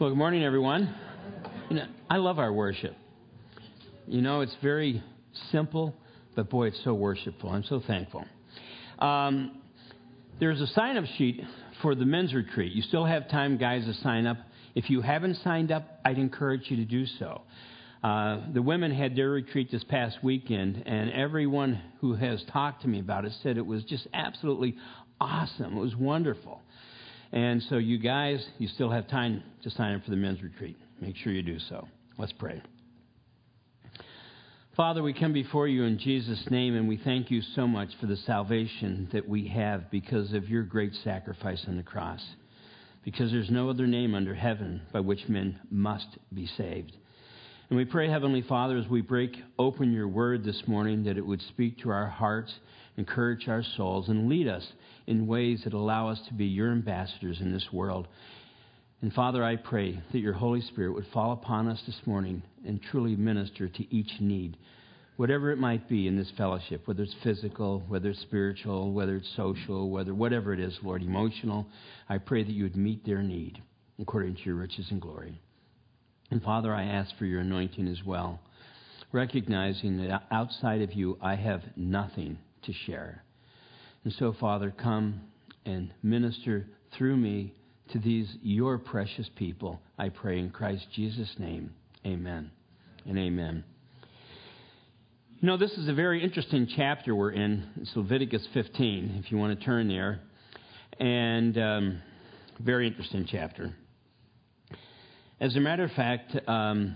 Well, 0.00 0.08
good 0.08 0.16
morning, 0.16 0.42
everyone. 0.42 0.92
You 1.68 1.76
know, 1.76 1.86
I 2.08 2.16
love 2.16 2.38
our 2.38 2.50
worship. 2.50 2.96
You 4.08 4.22
know, 4.22 4.40
it's 4.40 4.56
very 4.62 5.02
simple, 5.52 5.94
but 6.34 6.48
boy, 6.48 6.68
it's 6.68 6.82
so 6.82 6.94
worshipful. 6.94 7.50
I'm 7.50 7.62
so 7.62 7.82
thankful. 7.86 8.24
Um, 8.98 9.60
there's 10.40 10.62
a 10.62 10.66
sign 10.68 10.96
up 10.96 11.04
sheet 11.18 11.42
for 11.82 11.94
the 11.94 12.06
men's 12.06 12.32
retreat. 12.32 12.72
You 12.72 12.80
still 12.80 13.04
have 13.04 13.28
time, 13.28 13.58
guys, 13.58 13.84
to 13.84 13.92
sign 14.02 14.26
up. 14.26 14.38
If 14.74 14.88
you 14.88 15.02
haven't 15.02 15.36
signed 15.44 15.70
up, 15.70 16.00
I'd 16.06 16.18
encourage 16.18 16.70
you 16.70 16.78
to 16.78 16.86
do 16.86 17.04
so. 17.18 17.42
Uh, 18.02 18.40
the 18.54 18.62
women 18.62 18.92
had 18.92 19.14
their 19.14 19.28
retreat 19.28 19.70
this 19.70 19.84
past 19.84 20.16
weekend, 20.22 20.82
and 20.86 21.12
everyone 21.12 21.78
who 22.00 22.14
has 22.14 22.42
talked 22.50 22.80
to 22.82 22.88
me 22.88 22.98
about 22.98 23.26
it 23.26 23.32
said 23.42 23.58
it 23.58 23.66
was 23.66 23.84
just 23.84 24.08
absolutely 24.14 24.74
awesome. 25.20 25.76
It 25.76 25.80
was 25.80 25.94
wonderful. 25.94 26.62
And 27.32 27.62
so, 27.70 27.78
you 27.78 27.98
guys, 27.98 28.46
you 28.58 28.68
still 28.68 28.90
have 28.90 29.08
time 29.08 29.42
to 29.62 29.70
sign 29.70 29.94
up 29.94 30.04
for 30.04 30.10
the 30.10 30.16
men's 30.16 30.42
retreat. 30.42 30.76
Make 31.00 31.16
sure 31.16 31.32
you 31.32 31.42
do 31.42 31.58
so. 31.58 31.88
Let's 32.18 32.32
pray. 32.32 32.62
Father, 34.76 35.02
we 35.02 35.12
come 35.12 35.32
before 35.32 35.66
you 35.66 35.84
in 35.84 35.98
Jesus' 35.98 36.44
name, 36.50 36.74
and 36.74 36.88
we 36.88 36.98
thank 36.98 37.30
you 37.30 37.42
so 37.54 37.66
much 37.66 37.88
for 38.00 38.06
the 38.06 38.16
salvation 38.16 39.08
that 39.12 39.28
we 39.28 39.48
have 39.48 39.90
because 39.90 40.32
of 40.32 40.48
your 40.48 40.62
great 40.62 40.94
sacrifice 41.04 41.64
on 41.68 41.76
the 41.76 41.82
cross. 41.82 42.22
Because 43.02 43.30
there's 43.30 43.50
no 43.50 43.68
other 43.68 43.86
name 43.86 44.14
under 44.14 44.34
heaven 44.34 44.82
by 44.92 45.00
which 45.00 45.28
men 45.28 45.58
must 45.70 46.06
be 46.32 46.46
saved. 46.46 46.96
And 47.68 47.76
we 47.78 47.84
pray, 47.86 48.08
Heavenly 48.08 48.42
Father, 48.42 48.76
as 48.76 48.86
we 48.88 49.00
break 49.00 49.36
open 49.58 49.92
your 49.92 50.08
word 50.08 50.44
this 50.44 50.62
morning, 50.66 51.04
that 51.04 51.16
it 51.16 51.26
would 51.26 51.40
speak 51.40 51.78
to 51.80 51.90
our 51.90 52.06
hearts, 52.06 52.52
encourage 52.96 53.48
our 53.48 53.62
souls, 53.76 54.08
and 54.08 54.28
lead 54.28 54.48
us 54.48 54.66
in 55.06 55.26
ways 55.26 55.62
that 55.64 55.72
allow 55.72 56.08
us 56.08 56.20
to 56.28 56.34
be 56.34 56.46
your 56.46 56.72
ambassadors 56.72 57.40
in 57.40 57.52
this 57.52 57.66
world. 57.72 58.06
And 59.00 59.12
Father, 59.12 59.42
I 59.42 59.56
pray 59.56 60.00
that 60.12 60.18
your 60.20 60.32
Holy 60.32 60.60
Spirit 60.60 60.94
would 60.94 61.06
fall 61.12 61.32
upon 61.32 61.68
us 61.68 61.82
this 61.86 62.00
morning 62.06 62.42
and 62.66 62.80
truly 62.80 63.16
minister 63.16 63.68
to 63.68 63.94
each 63.94 64.20
need, 64.20 64.56
whatever 65.16 65.50
it 65.50 65.58
might 65.58 65.88
be 65.88 66.06
in 66.06 66.16
this 66.16 66.30
fellowship, 66.36 66.86
whether 66.86 67.02
it's 67.02 67.14
physical, 67.24 67.82
whether 67.88 68.10
it's 68.10 68.20
spiritual, 68.20 68.92
whether 68.92 69.16
it's 69.16 69.34
social, 69.36 69.90
whether 69.90 70.14
whatever 70.14 70.52
it 70.52 70.60
is, 70.60 70.78
Lord, 70.82 71.02
emotional. 71.02 71.66
I 72.08 72.18
pray 72.18 72.44
that 72.44 72.52
you 72.52 72.62
would 72.62 72.76
meet 72.76 73.04
their 73.04 73.22
need 73.22 73.60
according 73.98 74.36
to 74.36 74.42
your 74.42 74.54
riches 74.54 74.86
and 74.90 75.00
glory. 75.00 75.40
And 76.30 76.42
Father, 76.42 76.72
I 76.72 76.84
ask 76.84 77.16
for 77.18 77.26
your 77.26 77.40
anointing 77.40 77.88
as 77.88 78.04
well, 78.04 78.40
recognizing 79.10 79.96
that 79.98 80.22
outside 80.30 80.80
of 80.80 80.92
you, 80.92 81.18
I 81.20 81.34
have 81.34 81.62
nothing 81.76 82.38
to 82.64 82.72
share. 82.86 83.24
And 84.04 84.12
so, 84.14 84.34
Father, 84.38 84.70
come 84.76 85.22
and 85.64 85.92
minister 86.02 86.66
through 86.96 87.16
me 87.16 87.54
to 87.92 87.98
these 87.98 88.36
your 88.42 88.78
precious 88.78 89.28
people. 89.36 89.80
I 89.98 90.08
pray 90.08 90.38
in 90.38 90.50
Christ 90.50 90.86
Jesus' 90.94 91.34
name. 91.38 91.72
Amen 92.04 92.50
and 93.06 93.18
amen. 93.18 93.64
You 95.40 95.48
know, 95.48 95.56
this 95.56 95.72
is 95.72 95.88
a 95.88 95.92
very 95.92 96.22
interesting 96.22 96.68
chapter 96.76 97.14
we're 97.14 97.32
in. 97.32 97.68
It's 97.80 97.90
Leviticus 97.96 98.46
15, 98.54 99.22
if 99.24 99.32
you 99.32 99.38
want 99.38 99.58
to 99.58 99.64
turn 99.64 99.88
there. 99.88 100.20
And 101.00 101.58
um, 101.58 102.02
very 102.60 102.86
interesting 102.86 103.26
chapter. 103.28 103.74
As 105.40 105.56
a 105.56 105.60
matter 105.60 105.82
of 105.82 105.90
fact, 105.92 106.36
um, 106.46 106.94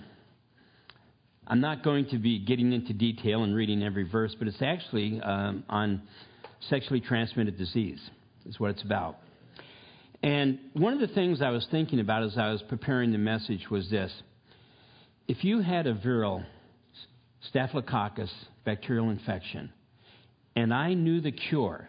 I'm 1.47 1.61
not 1.61 1.85
going 1.85 2.07
to 2.07 2.19
be 2.19 2.39
getting 2.41 2.73
into 2.73 2.93
detail 2.93 3.45
and 3.45 3.55
reading 3.55 3.83
every 3.83 4.03
verse, 4.03 4.35
but 4.39 4.49
it's 4.49 4.63
actually 4.63 5.21
um, 5.21 5.65
on 5.69 6.03
sexually 6.69 7.01
transmitted 7.01 7.57
disease, 7.57 8.01
is 8.47 8.59
what 8.59 8.71
it's 8.71 8.83
about. 8.83 9.19
And 10.23 10.59
one 10.73 10.93
of 10.93 11.01
the 11.01 11.15
things 11.15 11.41
I 11.43 11.51
was 11.51 11.67
thinking 11.71 12.01
about 12.01 12.25
as 12.25 12.37
I 12.37 12.51
was 12.51 12.63
preparing 12.63 13.13
the 13.13 13.19
message 13.19 13.71
was 13.71 13.89
this 13.91 14.13
if 15.29 15.45
you 15.45 15.61
had 15.61 15.87
a 15.87 15.95
viral 15.95 16.45
staphylococcus 17.49 18.33
bacterial 18.65 19.11
infection, 19.11 19.73
and 20.57 20.73
I 20.75 20.95
knew 20.95 21.21
the 21.21 21.33
cure, 21.33 21.89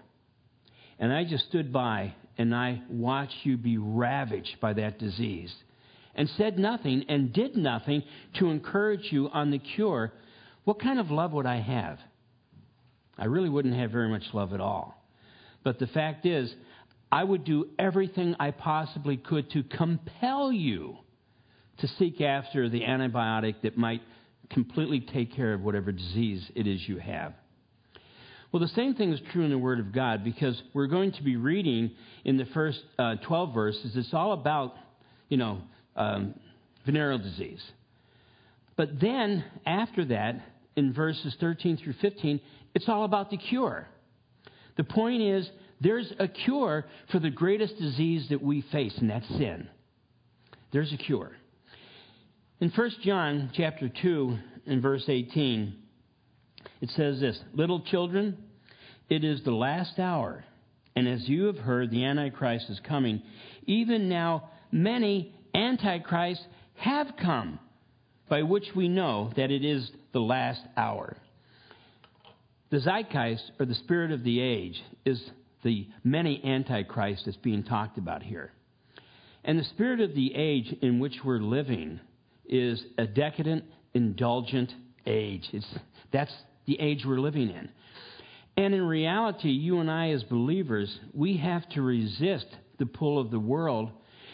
and 0.99 1.11
I 1.11 1.23
just 1.23 1.45
stood 1.47 1.73
by 1.73 2.13
and 2.37 2.53
I 2.53 2.81
watched 2.89 3.37
you 3.43 3.57
be 3.57 3.77
ravaged 3.79 4.59
by 4.61 4.73
that 4.73 4.99
disease, 4.99 5.53
and 6.17 6.27
said 6.37 6.59
nothing 6.59 7.05
and 7.07 7.31
did 7.31 7.55
nothing 7.55 8.03
to 8.39 8.49
encourage 8.49 9.11
you 9.11 9.29
on 9.29 9.51
the 9.51 9.59
cure, 9.59 10.11
what 10.65 10.81
kind 10.81 10.99
of 10.99 11.11
love 11.11 11.31
would 11.31 11.45
I 11.45 11.61
have? 11.61 11.99
I 13.17 13.25
really 13.25 13.49
wouldn't 13.49 13.75
have 13.75 13.91
very 13.91 14.09
much 14.09 14.23
love 14.33 14.53
at 14.53 14.59
all. 14.59 15.01
But 15.63 15.79
the 15.79 15.87
fact 15.87 16.25
is, 16.25 16.53
I 17.11 17.23
would 17.23 17.45
do 17.45 17.69
everything 17.79 18.35
I 18.39 18.51
possibly 18.51 19.15
could 19.17 19.49
to 19.51 19.63
compel 19.63 20.51
you 20.51 20.97
to 21.79 21.87
seek 21.99 22.19
after 22.19 22.67
the 22.69 22.81
antibiotic 22.81 23.61
that 23.61 23.77
might 23.77 24.01
completely 24.49 24.99
take 24.99 25.35
care 25.35 25.53
of 25.53 25.61
whatever 25.61 25.91
disease 25.91 26.49
it 26.55 26.67
is 26.67 26.81
you 26.87 26.97
have. 26.97 27.33
Well, 28.51 28.61
the 28.61 28.69
same 28.69 28.95
thing 28.95 29.11
is 29.11 29.19
true 29.31 29.43
in 29.43 29.51
the 29.51 29.57
Word 29.57 29.79
of 29.79 29.91
God 29.91 30.23
because 30.23 30.61
we're 30.73 30.87
going 30.87 31.11
to 31.13 31.23
be 31.23 31.35
reading 31.35 31.91
in 32.23 32.37
the 32.37 32.45
first 32.45 32.79
uh, 32.97 33.15
12 33.27 33.53
verses. 33.53 33.91
It's 33.95 34.13
all 34.13 34.31
about, 34.31 34.73
you 35.29 35.37
know, 35.37 35.61
um, 35.97 36.35
venereal 36.85 37.17
disease. 37.17 37.63
But 38.77 38.99
then, 39.01 39.43
after 39.65 40.05
that, 40.05 40.39
in 40.75 40.93
verses 40.93 41.35
13 41.39 41.77
through 41.77 41.95
15, 42.01 42.39
it's 42.75 42.87
all 42.87 43.03
about 43.03 43.31
the 43.31 43.37
cure. 43.37 43.87
The 44.77 44.83
point 44.83 45.23
is, 45.23 45.49
there's 45.81 46.11
a 46.19 46.27
cure 46.27 46.85
for 47.11 47.19
the 47.19 47.31
greatest 47.31 47.77
disease 47.77 48.27
that 48.29 48.41
we 48.41 48.61
face, 48.71 48.95
and 48.97 49.09
that's 49.09 49.27
sin. 49.29 49.67
There's 50.71 50.93
a 50.93 50.97
cure. 50.97 51.31
In 52.59 52.69
1 52.69 52.91
John 53.03 53.51
chapter 53.53 53.89
2 53.89 54.37
and 54.67 54.81
verse 54.81 55.05
18, 55.07 55.75
it 56.81 56.89
says 56.91 57.19
this 57.19 57.39
Little 57.53 57.81
children, 57.81 58.37
it 59.09 59.23
is 59.23 59.43
the 59.43 59.51
last 59.51 59.99
hour, 59.99 60.43
and 60.95 61.07
as 61.07 61.27
you 61.27 61.45
have 61.45 61.57
heard, 61.57 61.91
the 61.91 62.03
Antichrist 62.03 62.69
is 62.69 62.79
coming. 62.87 63.21
Even 63.65 64.09
now, 64.09 64.49
many 64.71 65.33
Antichrists 65.53 66.45
have 66.75 67.07
come, 67.21 67.59
by 68.29 68.43
which 68.43 68.67
we 68.75 68.87
know 68.87 69.31
that 69.35 69.51
it 69.51 69.63
is 69.63 69.89
the 70.13 70.19
last 70.19 70.61
hour. 70.75 71.17
The 72.69 72.79
zeitgeist, 72.79 73.51
or 73.59 73.65
the 73.65 73.75
spirit 73.75 74.11
of 74.11 74.23
the 74.23 74.39
age, 74.41 74.81
is 75.05 75.21
the 75.63 75.87
many 76.03 76.43
antichrists 76.43 77.25
that's 77.25 77.37
being 77.37 77.63
talked 77.63 77.97
about 77.97 78.21
here. 78.23 78.51
And 79.43 79.57
the 79.57 79.63
spirit 79.63 80.01
of 80.01 80.13
the 80.13 80.35
age 80.35 80.75
in 80.81 80.99
which 80.99 81.15
we're 81.23 81.39
living 81.39 82.01
is 82.45 82.83
a 82.97 83.07
decadent, 83.07 83.63
indulgent 83.93 84.73
age. 85.05 85.47
It's, 85.53 85.67
that's 86.11 86.33
the 86.65 86.79
age 86.79 87.03
we're 87.05 87.19
living 87.19 87.49
in. 87.49 87.69
And 88.57 88.73
in 88.73 88.83
reality, 88.83 89.49
you 89.49 89.79
and 89.79 89.89
I, 89.89 90.09
as 90.09 90.23
believers, 90.23 90.99
we 91.13 91.37
have 91.37 91.67
to 91.69 91.81
resist 91.81 92.47
the 92.79 92.85
pull 92.85 93.19
of 93.19 93.31
the 93.31 93.39
world 93.39 93.91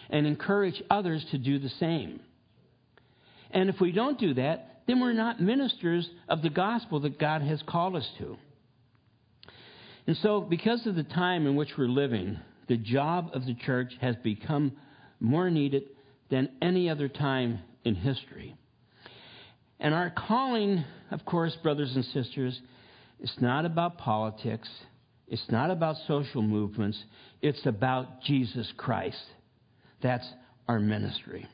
and 0.10 0.26
encourage 0.26 0.82
others 0.90 1.26
to 1.32 1.38
do 1.38 1.60
the 1.60 1.70
same. 1.70 2.20
And 3.52 3.70
if 3.70 3.80
we 3.80 3.92
don't 3.92 4.20
do 4.20 4.34
that, 4.36 4.82
then 4.88 5.00
we're 5.00 5.14
not 5.14 5.42
ministers 5.42 6.10
of 6.28 6.42
the 6.42 6.50
gospel 6.50 7.02
that 7.02 7.20
God 7.20 7.42
has 7.42 7.62
called 7.68 7.96
us 7.96 8.10
to. 8.18 8.38
And 10.06 10.18
so, 10.18 10.42
because 10.42 10.86
of 10.86 10.96
the 10.96 11.04
time 11.04 11.48
in 11.48 11.56
which 11.56 11.70
we're 11.78 11.88
living, 11.88 12.40
the 12.68 12.78
job 12.78 13.32
of 13.34 13.46
the 13.46 13.54
church 13.54 13.94
has 14.02 14.16
become 14.18 14.74
more 15.20 15.50
needed 15.50 15.84
than 16.30 16.50
any 16.62 16.90
other 16.90 17.08
time 17.08 17.60
in 17.86 17.96
history. 17.96 18.56
And 19.80 19.94
our 19.94 20.10
calling, 20.10 20.84
of 21.12 21.26
course, 21.26 21.56
brothers 21.64 21.96
and 21.96 22.04
sisters, 22.06 22.60
is 23.20 23.34
not 23.40 23.66
about 23.66 23.98
politics, 23.98 24.70
it's 25.28 25.46
not 25.50 25.72
about 25.72 25.96
social 26.08 26.42
movements, 26.42 27.02
it's 27.42 27.66
about 27.66 28.22
Jesus 28.24 28.72
Christ. 28.76 29.24
That's 30.04 30.28
our 30.68 30.80
ministry. 30.80 31.48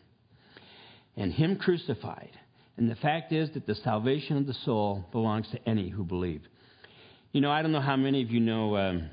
And 1.16 1.32
Him 1.32 1.56
crucified. 1.58 2.32
And 2.78 2.90
the 2.90 2.96
fact 2.96 3.32
is 3.32 3.50
that 3.53 3.68
the 3.68 3.76
salvation 3.76 4.38
of 4.38 4.47
the 4.47 4.53
soul 4.66 5.06
belongs 5.12 5.47
to 5.52 5.70
any 5.70 5.90
who 5.90 6.03
believe. 6.03 6.41
You 7.32 7.41
know, 7.41 7.52
I 7.52 7.62
don't 7.62 7.72
know 7.72 7.82
how 7.82 7.96
many 7.96 8.23
of 8.23 8.32
you 8.32 8.40
know 8.40 8.76
um, 8.76 9.09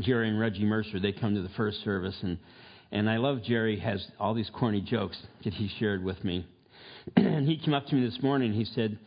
Jerry 0.00 0.28
and 0.28 0.38
Reggie 0.38 0.64
Mercer. 0.64 1.00
They 1.00 1.12
come 1.12 1.34
to 1.34 1.42
the 1.42 1.48
first 1.50 1.82
service, 1.82 2.16
and, 2.22 2.38
and 2.92 3.10
I 3.10 3.16
love 3.16 3.42
Jerry 3.42 3.78
has 3.80 4.06
all 4.20 4.34
these 4.34 4.50
corny 4.54 4.80
jokes 4.80 5.18
that 5.44 5.54
he 5.54 5.70
shared 5.78 6.04
with 6.04 6.22
me. 6.22 6.46
and 7.16 7.48
he 7.48 7.56
came 7.58 7.74
up 7.74 7.86
to 7.86 7.94
me 7.94 8.06
this 8.06 8.22
morning 8.22 8.50
and 8.50 8.58
he 8.58 8.66
said, 8.66 8.98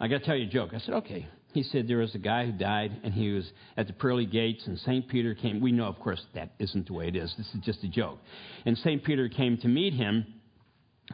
I 0.00 0.08
got 0.08 0.20
to 0.20 0.24
tell 0.24 0.36
you 0.36 0.46
a 0.46 0.50
joke. 0.50 0.70
I 0.74 0.78
said, 0.78 0.94
okay. 0.94 1.28
He 1.54 1.62
said 1.62 1.88
there 1.88 1.98
was 1.98 2.14
a 2.14 2.18
guy 2.18 2.46
who 2.46 2.52
died, 2.52 3.00
and 3.02 3.14
he 3.14 3.30
was 3.30 3.50
at 3.76 3.86
the 3.86 3.92
pearly 3.92 4.26
gates, 4.26 4.66
and 4.66 4.78
St. 4.80 5.08
Peter 5.08 5.34
came. 5.34 5.60
We 5.60 5.72
know, 5.72 5.86
of 5.86 5.98
course, 6.00 6.20
that 6.34 6.50
isn't 6.58 6.88
the 6.88 6.92
way 6.92 7.08
it 7.08 7.16
is. 7.16 7.32
This 7.38 7.46
is 7.54 7.60
just 7.64 7.82
a 7.84 7.88
joke. 7.88 8.18
And 8.66 8.76
St. 8.78 9.02
Peter 9.02 9.28
came 9.28 9.56
to 9.58 9.68
meet 9.68 9.94
him, 9.94 10.26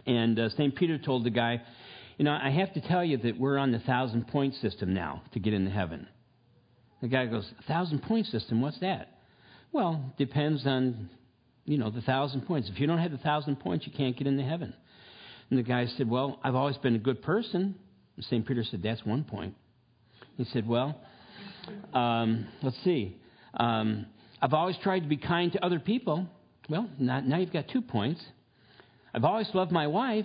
and 0.06 0.38
uh, 0.38 0.48
St. 0.50 0.74
Peter 0.74 0.98
told 0.98 1.24
the 1.24 1.30
guy, 1.30 1.60
You 2.18 2.24
know, 2.24 2.32
I 2.32 2.50
have 2.50 2.72
to 2.74 2.80
tell 2.80 3.04
you 3.04 3.18
that 3.18 3.38
we're 3.38 3.58
on 3.58 3.70
the 3.70 3.80
thousand 3.80 4.28
point 4.28 4.54
system 4.56 4.94
now 4.94 5.22
to 5.32 5.38
get 5.38 5.52
into 5.52 5.70
heaven. 5.70 6.08
The 7.02 7.08
guy 7.08 7.26
goes, 7.26 7.48
thousand 7.68 8.02
point 8.02 8.26
system? 8.26 8.60
What's 8.60 8.80
that? 8.80 9.20
Well, 9.72 10.12
depends 10.18 10.66
on 10.66 11.10
you 11.64 11.78
know, 11.78 11.90
the 11.90 12.00
thousand 12.00 12.46
points. 12.46 12.68
If 12.68 12.80
you 12.80 12.86
don't 12.86 12.98
have 12.98 13.12
the 13.12 13.18
thousand 13.18 13.60
points, 13.60 13.86
you 13.86 13.92
can't 13.92 14.16
get 14.16 14.26
into 14.26 14.42
heaven. 14.42 14.74
And 15.50 15.58
the 15.58 15.62
guy 15.62 15.86
said, 15.96 16.08
Well, 16.08 16.40
I've 16.42 16.54
always 16.54 16.76
been 16.78 16.94
a 16.94 16.98
good 16.98 17.22
person. 17.22 17.76
St. 18.18 18.46
Peter 18.46 18.64
said, 18.64 18.82
That's 18.82 19.04
one 19.04 19.24
point. 19.24 19.54
He 20.40 20.46
said, 20.54 20.66
Well, 20.66 20.98
um, 21.92 22.48
let's 22.62 22.82
see. 22.82 23.20
Um, 23.52 24.06
I've 24.40 24.54
always 24.54 24.76
tried 24.82 25.00
to 25.00 25.06
be 25.06 25.18
kind 25.18 25.52
to 25.52 25.62
other 25.62 25.78
people. 25.78 26.26
Well, 26.66 26.88
now, 26.98 27.20
now 27.20 27.36
you've 27.36 27.52
got 27.52 27.68
two 27.68 27.82
points. 27.82 28.22
I've 29.12 29.24
always 29.24 29.50
loved 29.52 29.70
my 29.70 29.86
wife. 29.86 30.24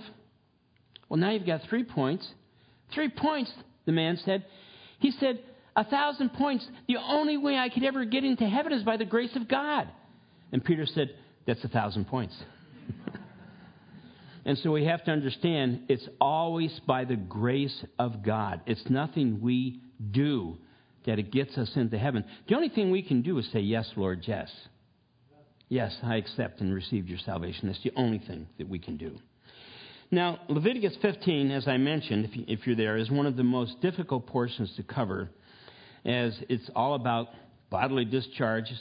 Well, 1.10 1.20
now 1.20 1.32
you've 1.32 1.46
got 1.46 1.64
three 1.70 1.84
points. 1.84 2.26
Three 2.94 3.10
points, 3.10 3.52
the 3.86 3.92
man 3.92 4.18
said. 4.24 4.46
He 5.00 5.12
said, 5.12 5.44
A 5.76 5.84
thousand 5.84 6.30
points. 6.30 6.66
The 6.88 6.96
only 6.96 7.36
way 7.36 7.58
I 7.58 7.68
could 7.68 7.84
ever 7.84 8.06
get 8.06 8.24
into 8.24 8.48
heaven 8.48 8.72
is 8.72 8.84
by 8.84 8.96
the 8.96 9.04
grace 9.04 9.36
of 9.36 9.50
God. 9.50 9.90
And 10.54 10.64
Peter 10.64 10.86
said, 10.86 11.10
That's 11.46 11.64
a 11.66 11.68
thousand 11.68 12.08
points. 12.08 12.36
and 14.46 14.58
so 14.60 14.72
we 14.72 14.86
have 14.86 15.04
to 15.04 15.12
understand 15.12 15.82
it's 15.90 16.08
always 16.22 16.80
by 16.88 17.04
the 17.04 17.18
grace 17.18 17.84
of 18.00 18.24
God. 18.24 18.62
It's 18.66 18.90
nothing 18.90 19.42
we 19.42 19.82
do 20.12 20.58
that 21.06 21.20
it 21.20 21.32
gets 21.32 21.58
us 21.58 21.72
into 21.76 21.98
heaven. 21.98 22.26
The 22.48 22.56
only 22.56 22.70
thing 22.70 22.92
we 22.92 23.04
can 23.04 23.22
do 23.22 23.38
is 23.38 23.50
say, 23.52 23.60
Yes, 23.60 23.90
Lord, 23.96 24.24
yes. 24.26 24.52
Yes, 25.68 25.96
I 26.04 26.18
accept 26.18 26.62
and 26.62 26.74
receive 26.74 27.08
your 27.08 27.18
salvation. 27.20 27.68
That's 27.68 27.82
the 27.84 27.94
only 27.96 28.20
thing 28.20 28.48
that 28.60 28.70
we 28.70 28.78
can 28.78 28.98
do. 28.98 29.18
Now, 30.12 30.40
Leviticus 30.48 30.96
15, 31.02 31.50
as 31.50 31.68
I 31.68 31.78
mentioned, 31.78 32.26
if, 32.26 32.36
you, 32.36 32.46
if 32.48 32.68
you're 32.68 32.76
there, 32.76 32.98
is 32.98 33.10
one 33.10 33.26
of 33.26 33.36
the 33.36 33.44
most 33.44 33.82
difficult 33.82 34.28
portions 34.28 34.72
to 34.76 34.84
cover, 34.84 35.32
as 36.06 36.38
it's 36.48 36.70
all 36.76 36.94
about 36.94 37.30
bodily 37.72 38.06
discharges. 38.06 38.80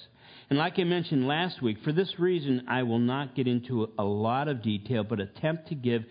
And 0.50 0.58
like 0.58 0.78
I 0.78 0.84
mentioned 0.84 1.26
last 1.26 1.62
week, 1.62 1.78
for 1.82 1.92
this 1.92 2.18
reason, 2.18 2.66
I 2.68 2.82
will 2.82 2.98
not 2.98 3.34
get 3.34 3.48
into 3.48 3.90
a 3.98 4.04
lot 4.04 4.48
of 4.48 4.62
detail, 4.62 5.02
but 5.02 5.20
attempt 5.20 5.68
to 5.68 5.74
give 5.74 6.04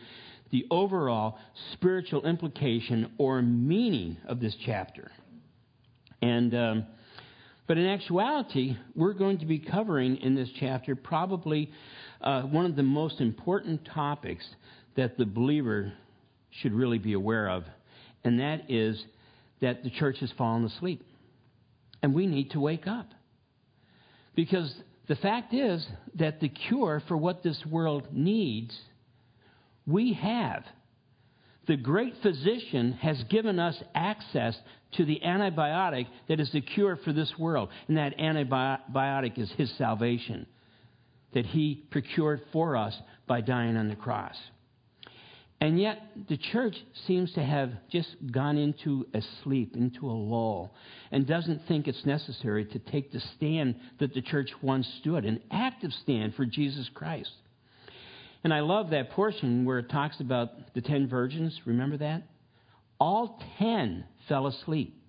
the 0.54 0.66
overall 0.70 1.40
spiritual 1.74 2.26
implication 2.26 3.12
or 3.18 3.42
meaning 3.42 4.16
of 4.28 4.40
this 4.40 4.56
chapter. 4.66 5.12
And 6.22 6.54
um, 6.56 6.86
but 7.68 7.78
in 7.78 7.88
actuality, 7.88 8.78
we're 8.96 9.14
going 9.14 9.40
to 9.40 9.46
be 9.48 9.58
covering 9.58 10.18
in 10.18 10.36
this 10.36 10.50
chapter 10.60 10.96
probably 10.96 11.72
uh, 12.22 12.44
one 12.44 12.66
of 12.66 12.76
the 12.76 12.84
most 12.84 13.20
important 13.20 13.84
topics 13.94 14.46
that 14.96 15.18
the 15.18 15.26
believer 15.26 15.92
should 16.62 16.74
really 16.74 17.00
be 17.00 17.14
aware 17.14 17.50
of, 17.50 17.64
and 18.24 18.40
that 18.40 18.70
is 18.70 19.04
that 19.60 19.84
the 19.84 19.90
church 19.90 20.18
has 20.20 20.32
fallen 20.38 20.66
asleep. 20.66 21.04
And 22.04 22.14
we 22.14 22.28
need 22.28 22.52
to 22.52 22.60
wake 22.60 22.86
up. 22.86 23.08
Because 24.36 24.72
the 25.08 25.16
fact 25.16 25.54
is 25.54 25.88
that 26.16 26.42
the 26.42 26.50
cure 26.50 27.02
for 27.08 27.18
what 27.18 27.42
this 27.42 27.60
world 27.66 28.10
needs, 28.12 28.78
we 29.86 30.14
have. 30.14 30.64
The 31.66 31.78
great 31.78 32.16
physician 32.22 32.94
has 32.94 33.24
given 33.30 33.58
us 33.58 33.82
access 33.96 34.58
to 34.94 35.06
the 35.06 35.22
antibiotic 35.26 36.08
that 36.28 36.40
is 36.40 36.52
the 36.52 36.62
cure 36.62 36.98
for 36.98 37.14
this 37.14 37.34
world. 37.40 37.70
And 37.88 37.98
that 37.98 38.18
antibiotic 38.18 39.38
is 39.38 39.52
his 39.52 39.72
salvation 39.78 40.46
that 41.34 41.46
he 41.46 41.84
procured 41.90 42.42
for 42.52 42.76
us 42.76 42.96
by 43.28 43.42
dying 43.42 43.78
on 43.78 43.88
the 43.88 43.96
cross. 43.96 44.36
And 45.62 45.80
yet, 45.80 46.02
the 46.28 46.36
church 46.36 46.76
seems 47.08 47.32
to 47.34 47.42
have 47.42 47.72
just 47.90 48.10
gone 48.32 48.58
into 48.58 49.08
a 49.14 49.22
sleep, 49.44 49.78
into 49.78 50.08
a 50.08 50.12
lull, 50.12 50.76
and 51.10 51.26
doesn't 51.26 51.66
think 51.68 51.88
it's 51.88 52.06
necessary 52.06 52.66
to 52.66 52.80
take 52.80 53.14
the 53.14 53.22
stand 53.38 53.76
that 54.00 54.14
the 54.14 54.22
church 54.22 54.50
once 54.62 54.86
stood, 55.00 55.24
an 55.24 55.42
active 55.50 55.94
stand 56.02 56.36
for 56.36 56.46
Jesus 56.46 56.90
Christ. 56.94 57.32
And 58.44 58.54
I 58.54 58.60
love 58.60 58.90
that 58.90 59.12
portion 59.12 59.66
where 59.66 59.80
it 59.80 59.90
talks 59.90 60.20
about 60.20 60.74
the 60.74 60.82
ten 60.82 61.08
virgins. 61.08 61.60
Remember 61.66 61.98
that? 61.98 62.24
All 63.00 63.42
ten 63.58 64.06
fell 64.28 64.48
asleep. 64.48 65.00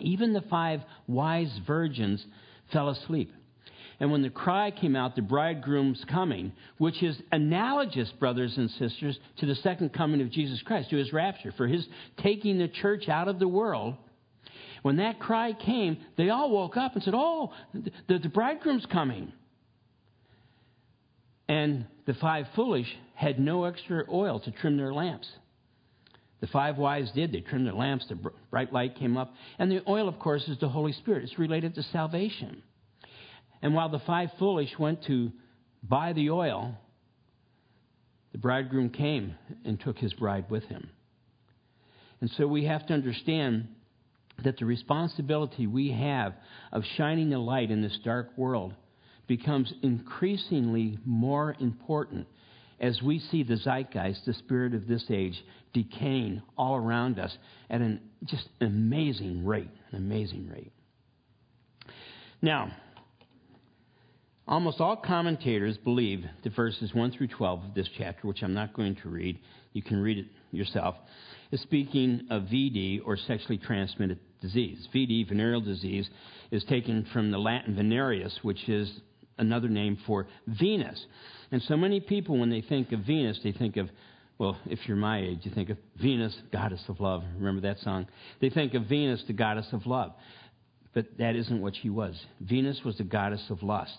Even 0.00 0.32
the 0.32 0.42
five 0.42 0.80
wise 1.06 1.58
virgins 1.66 2.24
fell 2.72 2.88
asleep. 2.88 3.32
And 3.98 4.12
when 4.12 4.22
the 4.22 4.30
cry 4.30 4.70
came 4.70 4.94
out, 4.94 5.16
the 5.16 5.22
bridegroom's 5.22 6.04
coming, 6.10 6.52
which 6.76 7.02
is 7.02 7.16
analogous, 7.32 8.10
brothers 8.18 8.56
and 8.58 8.70
sisters, 8.72 9.18
to 9.38 9.46
the 9.46 9.54
second 9.56 9.94
coming 9.94 10.20
of 10.20 10.30
Jesus 10.30 10.60
Christ, 10.62 10.90
to 10.90 10.96
his 10.96 11.12
rapture, 11.14 11.52
for 11.56 11.66
his 11.66 11.86
taking 12.18 12.58
the 12.58 12.68
church 12.68 13.08
out 13.08 13.28
of 13.28 13.38
the 13.38 13.48
world. 13.48 13.94
When 14.82 14.96
that 14.96 15.18
cry 15.18 15.54
came, 15.54 15.96
they 16.16 16.28
all 16.28 16.50
woke 16.50 16.76
up 16.76 16.94
and 16.94 17.02
said, 17.02 17.14
Oh, 17.16 17.52
the, 17.72 18.18
the 18.18 18.28
bridegroom's 18.28 18.86
coming. 18.86 19.32
And 21.48 21.86
the 22.06 22.14
five 22.14 22.46
foolish 22.54 22.88
had 23.14 23.38
no 23.38 23.64
extra 23.64 24.04
oil 24.10 24.40
to 24.40 24.50
trim 24.50 24.76
their 24.76 24.92
lamps. 24.92 25.28
The 26.40 26.46
five 26.48 26.76
wise 26.76 27.10
did. 27.12 27.32
They 27.32 27.40
trimmed 27.40 27.66
their 27.66 27.74
lamps, 27.74 28.06
the 28.08 28.18
bright 28.50 28.72
light 28.72 28.96
came 28.96 29.16
up. 29.16 29.32
And 29.58 29.70
the 29.70 29.82
oil, 29.88 30.08
of 30.08 30.18
course, 30.18 30.46
is 30.48 30.58
the 30.58 30.68
Holy 30.68 30.92
Spirit. 30.92 31.24
It's 31.24 31.38
related 31.38 31.74
to 31.76 31.82
salvation. 31.84 32.62
And 33.62 33.74
while 33.74 33.88
the 33.88 34.00
five 34.00 34.30
foolish 34.38 34.78
went 34.78 35.04
to 35.06 35.32
buy 35.82 36.12
the 36.12 36.30
oil, 36.30 36.76
the 38.32 38.38
bridegroom 38.38 38.90
came 38.90 39.34
and 39.64 39.80
took 39.80 39.96
his 39.98 40.12
bride 40.12 40.50
with 40.50 40.64
him. 40.64 40.90
And 42.20 42.30
so 42.36 42.46
we 42.46 42.64
have 42.64 42.86
to 42.86 42.94
understand 42.94 43.68
that 44.44 44.58
the 44.58 44.66
responsibility 44.66 45.66
we 45.66 45.90
have 45.92 46.34
of 46.70 46.82
shining 46.96 47.30
the 47.30 47.38
light 47.38 47.70
in 47.70 47.80
this 47.80 47.98
dark 48.04 48.36
world 48.36 48.74
becomes 49.26 49.72
increasingly 49.82 50.98
more 51.04 51.56
important 51.60 52.26
as 52.78 53.00
we 53.02 53.18
see 53.18 53.42
the 53.42 53.56
zeitgeist, 53.56 54.24
the 54.26 54.34
spirit 54.34 54.74
of 54.74 54.86
this 54.86 55.04
age, 55.10 55.42
decaying 55.72 56.42
all 56.56 56.76
around 56.76 57.18
us 57.18 57.36
at 57.70 57.80
an 57.80 58.00
just 58.24 58.48
amazing 58.60 59.44
rate, 59.44 59.70
an 59.90 59.98
amazing 59.98 60.48
rate. 60.48 60.72
Now, 62.42 62.70
almost 64.46 64.80
all 64.80 64.96
commentators 64.96 65.78
believe 65.78 66.24
that 66.44 66.54
verses 66.54 66.94
1 66.94 67.12
through 67.12 67.28
12 67.28 67.64
of 67.64 67.74
this 67.74 67.88
chapter, 67.96 68.26
which 68.28 68.42
I'm 68.42 68.54
not 68.54 68.74
going 68.74 68.96
to 68.96 69.08
read, 69.08 69.38
you 69.72 69.82
can 69.82 69.98
read 70.00 70.18
it 70.18 70.26
yourself, 70.50 70.96
is 71.50 71.60
speaking 71.62 72.26
of 72.30 72.44
VD 72.44 73.00
or 73.04 73.16
sexually 73.16 73.58
transmitted 73.58 74.18
disease. 74.40 74.86
VD, 74.94 75.28
venereal 75.28 75.60
disease, 75.60 76.08
is 76.50 76.62
taken 76.64 77.06
from 77.12 77.30
the 77.30 77.38
Latin 77.38 77.74
venereus, 77.74 78.38
which 78.42 78.68
is 78.68 79.00
another 79.38 79.68
name 79.68 79.98
for 80.06 80.26
Venus. 80.46 81.04
And 81.52 81.62
so 81.62 81.76
many 81.76 82.00
people, 82.00 82.38
when 82.38 82.50
they 82.50 82.60
think 82.60 82.92
of 82.92 83.00
Venus, 83.00 83.38
they 83.42 83.52
think 83.52 83.76
of, 83.76 83.88
well, 84.38 84.58
if 84.66 84.80
you're 84.86 84.96
my 84.96 85.20
age, 85.20 85.40
you 85.42 85.50
think 85.50 85.70
of 85.70 85.78
Venus, 86.00 86.36
goddess 86.52 86.82
of 86.88 87.00
love. 87.00 87.22
Remember 87.36 87.62
that 87.62 87.78
song? 87.80 88.06
They 88.40 88.50
think 88.50 88.74
of 88.74 88.84
Venus, 88.86 89.22
the 89.26 89.32
goddess 89.32 89.68
of 89.72 89.86
love. 89.86 90.12
But 90.94 91.18
that 91.18 91.36
isn't 91.36 91.60
what 91.60 91.74
she 91.80 91.90
was. 91.90 92.18
Venus 92.40 92.80
was 92.84 92.96
the 92.98 93.04
goddess 93.04 93.44
of 93.50 93.62
lust. 93.62 93.98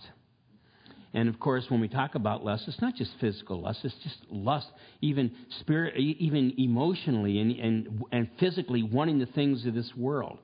And 1.14 1.30
of 1.30 1.40
course, 1.40 1.66
when 1.70 1.80
we 1.80 1.88
talk 1.88 2.16
about 2.16 2.44
lust, 2.44 2.66
it's 2.68 2.82
not 2.82 2.96
just 2.96 3.12
physical 3.20 3.62
lust, 3.62 3.80
it's 3.84 3.96
just 4.04 4.18
lust, 4.30 4.68
even 5.02 5.32
spirit, 5.62 5.96
even 5.98 6.54
emotionally 6.58 7.40
and, 7.40 7.52
and, 7.60 8.04
and 8.12 8.30
physically 8.40 8.84
wanting 8.84 9.18
the 9.18 9.26
things 9.26 9.66
of 9.66 9.74
this 9.74 9.92
world. 9.96 10.38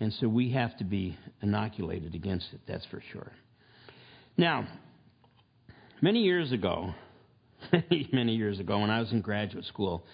And 0.00 0.12
so 0.14 0.28
we 0.28 0.52
have 0.52 0.76
to 0.78 0.84
be 0.84 1.16
inoculated 1.42 2.14
against 2.14 2.46
it, 2.52 2.60
that's 2.66 2.86
for 2.86 3.02
sure. 3.12 3.32
Now, 4.38 4.66
Many 6.00 6.20
years 6.20 6.52
ago, 6.52 6.94
many, 8.12 8.36
years 8.36 8.60
ago, 8.60 8.78
when 8.78 8.88
I 8.88 9.00
was 9.00 9.10
in 9.10 9.20
graduate 9.20 9.64
school, 9.64 10.04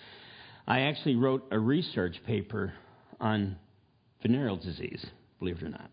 I 0.67 0.81
actually 0.83 1.17
wrote 1.17 1.45
a 1.51 1.59
research 1.59 2.17
paper 2.27 2.73
on 3.21 3.57
venereal 4.23 4.57
disease, 4.57 5.05
believe 5.39 5.59
it 5.59 5.63
or 5.63 5.69
not. 5.69 5.91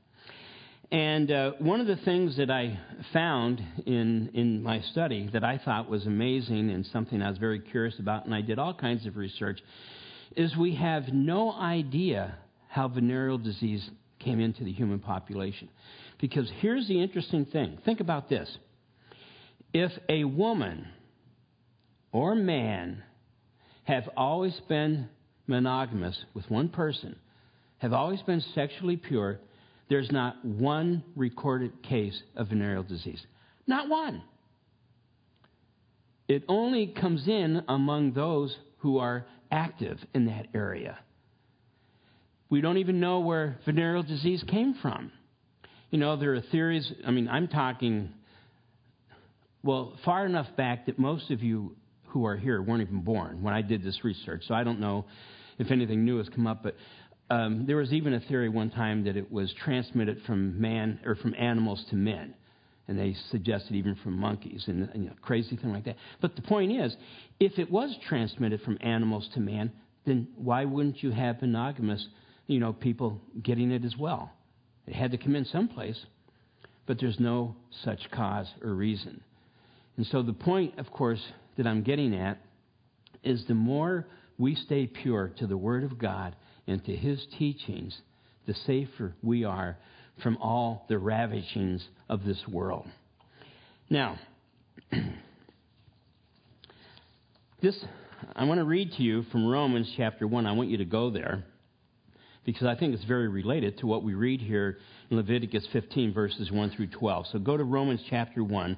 And 0.94 1.30
uh, 1.30 1.52
one 1.60 1.82
of 1.82 1.88
the 1.88 1.98
things 1.98 2.38
that 2.38 2.50
I 2.50 2.80
found 3.12 3.62
in, 3.86 4.30
in 4.34 4.64
my 4.64 4.80
study 4.80 5.30
that 5.34 5.44
I 5.44 5.58
thought 5.58 5.90
was 5.90 6.06
amazing 6.06 6.72
and 6.72 6.86
something 6.86 7.22
I 7.22 7.30
was 7.30 7.38
very 7.38 7.60
curious 7.60 8.00
about, 8.00 8.24
and 8.26 8.34
I 8.34 8.40
did 8.40 8.60
all 8.60 8.74
kinds 8.74 9.06
of 9.06 9.18
research, 9.18 9.60
is 10.38 10.56
we 10.56 10.76
have 10.76 11.10
no 11.10 11.52
idea 11.52 12.38
how 12.70 12.88
venereal 12.88 13.40
disease 13.40 13.90
came 14.24 14.40
into 14.40 14.64
the 14.64 14.72
human 14.72 15.00
population. 15.00 15.70
Because 16.20 16.50
here's 16.60 16.88
the 16.88 17.02
interesting 17.02 17.46
thing 17.46 17.78
think 17.86 18.00
about 18.00 18.30
this 18.30 18.50
if 19.74 19.92
a 20.10 20.24
woman 20.24 20.88
or 22.12 22.36
man 22.36 23.04
have 23.84 24.10
always 24.16 24.60
been 24.68 25.08
monogamous 25.48 26.18
with 26.34 26.50
one 26.50 26.70
person, 26.70 27.16
have 27.80 27.94
always 27.94 28.22
been 28.24 28.42
sexually 28.54 28.98
pure, 28.98 29.40
there's 29.90 30.12
not 30.12 30.44
one 30.46 31.04
recorded 31.16 31.84
case 31.84 32.22
of 32.36 32.50
venereal 32.50 32.84
disease. 32.84 33.22
Not 33.68 33.90
one. 33.90 34.24
It 36.28 36.44
only 36.48 36.88
comes 36.88 37.28
in 37.28 37.64
among 37.68 38.14
those 38.14 38.56
who 38.78 39.00
are 39.00 39.26
active 39.52 40.00
in 40.14 40.28
that 40.28 40.48
area. 40.54 40.98
We 42.52 42.62
don't 42.62 42.78
even 42.78 43.00
know 43.00 43.22
where 43.22 43.58
venereal 43.66 44.04
disease 44.04 44.44
came 44.48 44.76
from. 44.82 45.12
You 45.90 45.98
know, 45.98 46.18
there 46.18 46.36
are 46.36 46.42
theories, 46.52 46.92
I 47.06 47.12
mean, 47.12 47.28
I'm 47.28 47.48
talking 47.48 48.14
well, 49.64 49.98
far 50.04 50.26
enough 50.26 50.48
back 50.58 50.88
that 50.88 50.98
most 50.98 51.30
of 51.32 51.42
you 51.42 51.76
who 52.08 52.26
are 52.26 52.36
here 52.36 52.62
weren't 52.62 52.82
even 52.82 53.02
born 53.02 53.42
when 53.44 53.54
I 53.54 53.62
did 53.62 53.84
this 53.84 54.04
research. 54.04 54.44
So 54.48 54.54
I 54.54 54.64
don't 54.64 54.80
know 54.80 55.06
if 55.60 55.72
anything 55.72 56.04
new 56.04 56.18
has 56.18 56.28
come 56.30 56.48
up, 56.48 56.64
but 56.64 56.76
um, 57.30 57.66
there 57.68 57.78
was 57.78 57.94
even 57.94 58.14
a 58.14 58.20
theory 58.22 58.50
one 58.50 58.70
time 58.70 59.04
that 59.06 59.16
it 59.16 59.32
was 59.32 59.54
transmitted 59.64 60.22
from 60.26 60.60
man 60.60 61.00
or 61.06 61.16
from 61.16 61.34
animals 61.36 61.84
to 61.90 61.96
men 61.96 62.34
and 62.88 63.00
they 63.00 63.16
suggested 63.30 63.74
even 63.74 63.96
from 64.04 64.18
monkeys 64.18 64.66
and, 64.68 64.90
you 64.94 65.06
know, 65.06 65.14
crazy 65.22 65.56
thing 65.56 65.72
like 65.72 65.86
that. 65.86 65.96
But 66.20 66.36
the 66.36 66.42
point 66.42 66.74
is, 66.74 66.94
if 67.40 67.58
it 67.58 67.72
was 67.72 67.96
transmitted 68.10 68.62
from 68.64 68.78
animals 68.82 69.30
to 69.36 69.40
man, 69.40 69.72
then 70.06 70.28
why 70.36 70.66
wouldn't 70.66 71.02
you 71.02 71.12
have 71.12 71.42
monogamous, 71.42 72.06
you 72.48 72.60
know, 72.60 72.74
people 72.74 73.22
getting 73.42 73.72
it 73.72 73.86
as 73.86 73.96
well? 73.98 74.32
It 74.88 74.96
had 74.96 75.12
to 75.12 75.18
come 75.18 75.36
in 75.36 75.46
someplace, 75.46 76.00
but 76.86 77.00
there's 77.00 77.20
no 77.20 77.56
such 77.84 78.00
cause 78.12 78.48
or 78.64 78.74
reason. 78.74 79.22
And 79.98 80.06
so 80.08 80.24
the 80.24 80.34
point, 80.34 80.80
of 80.80 80.92
course, 80.92 81.22
that 81.58 81.68
I'm 81.68 81.84
getting 81.84 82.16
at 82.16 82.40
is 83.24 83.46
the 83.46 83.54
more 83.54 84.08
we 84.38 84.56
stay 84.56 84.88
pure 84.88 85.32
to 85.38 85.48
the 85.48 85.58
Word 85.58 85.84
of 85.84 86.00
God 86.00 86.36
and 86.68 86.84
to 86.86 86.96
His 86.96 87.26
teachings, 87.38 88.02
the 88.48 88.56
safer 88.66 89.14
we 89.22 89.44
are 89.44 89.78
from 90.24 90.38
all 90.38 90.86
the 90.90 90.98
ravishings 90.98 91.86
of 92.10 92.24
this 92.24 92.42
world. 92.48 92.88
Now, 93.90 94.18
this 97.62 97.78
I 98.36 98.44
want 98.46 98.60
to 98.60 98.66
read 98.66 98.94
to 98.94 99.04
you 99.04 99.24
from 99.32 99.48
Romans 99.48 99.92
chapter 99.98 100.28
1. 100.28 100.46
I 100.46 100.52
want 100.52 100.70
you 100.70 100.78
to 100.78 100.86
go 100.86 101.10
there 101.10 101.44
because 102.46 102.68
I 102.68 102.76
think 102.76 102.94
it's 102.94 103.04
very 103.04 103.28
related 103.28 103.78
to 103.80 103.88
what 103.88 104.04
we 104.04 104.14
read 104.14 104.42
here 104.42 104.78
in 105.10 105.18
Leviticus 105.18 105.68
15, 105.72 106.14
verses 106.14 106.52
1 106.52 106.72
through 106.72 106.88
12. 106.88 107.28
So 107.32 107.40
go 107.40 107.56
to 107.56 107.64
Romans 107.64 108.02
chapter 108.10 108.44
1, 108.44 108.78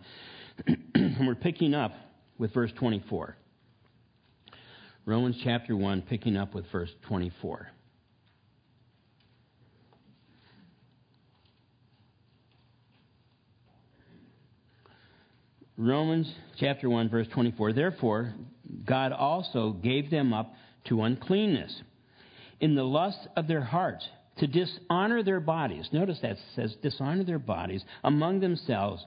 and 0.95 1.27
we're 1.27 1.35
picking 1.35 1.73
up 1.73 1.93
with 2.37 2.53
verse 2.53 2.71
24. 2.77 3.37
Romans 5.05 5.37
chapter 5.43 5.75
1, 5.75 6.01
picking 6.03 6.37
up 6.37 6.53
with 6.53 6.65
verse 6.71 6.89
24. 7.07 7.67
Romans 15.75 16.31
chapter 16.59 16.89
1, 16.89 17.09
verse 17.09 17.27
24. 17.33 17.73
Therefore, 17.73 18.33
God 18.85 19.11
also 19.11 19.71
gave 19.71 20.11
them 20.11 20.31
up 20.31 20.53
to 20.85 21.01
uncleanness 21.01 21.81
in 22.63 22.75
the 22.75 22.83
lust 22.83 23.19
of 23.35 23.45
their 23.45 23.61
hearts 23.61 24.07
to 24.37 24.47
dishonor 24.47 25.21
their 25.21 25.41
bodies. 25.41 25.85
Notice 25.91 26.17
that 26.21 26.37
says 26.55 26.73
dishonor 26.81 27.25
their 27.25 27.37
bodies 27.37 27.83
among 28.05 28.39
themselves, 28.39 29.05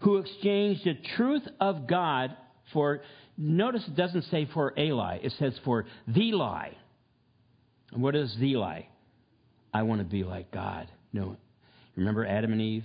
who 0.00 0.16
exchanged 0.16 0.84
the 0.84 0.98
truth 1.16 1.46
of 1.60 1.86
God 1.86 2.36
for, 2.72 3.00
notice 3.38 3.84
it 3.86 3.94
doesn't 3.94 4.24
say 4.24 4.48
for 4.52 4.74
a 4.76 4.90
lie, 4.90 5.20
it 5.22 5.32
says 5.38 5.54
for 5.64 5.86
the 6.08 6.32
lie. 6.32 6.76
And 7.92 8.02
what 8.02 8.16
is 8.16 8.36
the 8.40 8.56
lie? 8.56 8.88
I 9.72 9.82
want 9.82 10.00
to 10.00 10.04
be 10.04 10.24
like 10.24 10.50
God. 10.50 10.88
No. 11.12 11.36
Remember 11.94 12.26
Adam 12.26 12.50
and 12.50 12.60
Eve? 12.60 12.84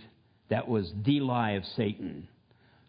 That 0.51 0.67
was 0.67 0.93
the 1.03 1.19
lie 1.19 1.53
of 1.53 1.63
Satan. 1.75 2.27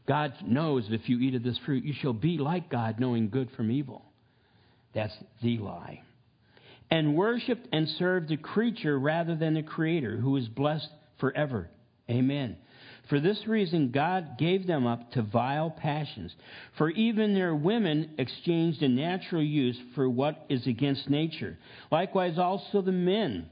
God 0.06 0.34
knows 0.44 0.84
if 0.90 1.08
you 1.08 1.18
eat 1.20 1.34
of 1.34 1.42
this 1.42 1.58
fruit, 1.64 1.82
you 1.82 1.94
shall 1.98 2.12
be 2.12 2.36
like 2.36 2.68
God, 2.68 3.00
knowing 3.00 3.30
good 3.30 3.48
from 3.56 3.70
evil. 3.70 4.04
That's 4.92 5.16
the 5.42 5.56
lie. 5.56 6.02
And 6.90 7.16
worshiped 7.16 7.68
and 7.72 7.88
served 7.88 8.28
the 8.28 8.36
creature 8.36 8.98
rather 8.98 9.34
than 9.34 9.54
the 9.54 9.62
Creator, 9.62 10.18
who 10.18 10.36
is 10.36 10.46
blessed 10.48 10.88
forever. 11.18 11.68
Amen. 12.08 12.56
For 13.08 13.20
this 13.20 13.46
reason, 13.46 13.92
God 13.92 14.36
gave 14.38 14.66
them 14.66 14.86
up 14.86 15.12
to 15.12 15.22
vile 15.22 15.70
passions. 15.70 16.34
For 16.76 16.90
even 16.90 17.34
their 17.34 17.54
women 17.54 18.10
exchanged 18.18 18.82
a 18.82 18.88
natural 18.88 19.42
use 19.42 19.78
for 19.94 20.08
what 20.08 20.44
is 20.48 20.66
against 20.66 21.08
nature. 21.08 21.56
Likewise, 21.90 22.38
also 22.38 22.82
the 22.82 22.92
men, 22.92 23.48